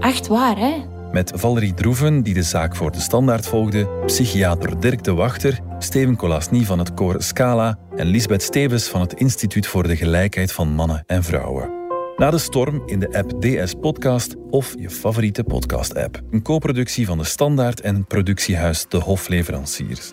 Echt 0.00 0.26
waar, 0.26 0.58
hè? 0.58 0.72
Met 1.12 1.32
Valerie 1.34 1.74
Droeven, 1.74 2.22
die 2.22 2.34
de 2.34 2.42
zaak 2.42 2.76
voor 2.76 2.90
de 2.90 3.00
standaard 3.00 3.46
volgde, 3.46 3.88
psychiater 4.06 4.80
Dirk 4.80 5.04
de 5.04 5.12
Wachter, 5.12 5.60
Steven 5.78 6.16
Colasny 6.16 6.64
van 6.64 6.78
het 6.78 6.94
koor 6.94 7.22
Scala 7.22 7.78
en 7.96 8.06
Lisbeth 8.06 8.42
Stevens 8.42 8.88
van 8.88 9.00
het 9.00 9.12
Instituut 9.12 9.66
voor 9.66 9.82
de 9.82 9.96
Gelijkheid 9.96 10.52
van 10.52 10.68
Mannen 10.68 11.02
en 11.06 11.22
Vrouwen. 11.22 11.70
Na 12.16 12.30
de 12.30 12.38
storm 12.38 12.82
in 12.86 13.00
de 13.00 13.12
app 13.12 13.40
DS 13.40 13.74
Podcast 13.80 14.34
of 14.50 14.74
je 14.78 14.90
favoriete 14.90 15.44
podcast-app. 15.44 16.20
Een 16.30 16.42
co-productie 16.42 17.06
van 17.06 17.18
de 17.18 17.24
Standaard 17.24 17.80
en 17.80 18.06
productiehuis 18.06 18.86
De 18.88 18.98
Hofleveranciers. 18.98 20.12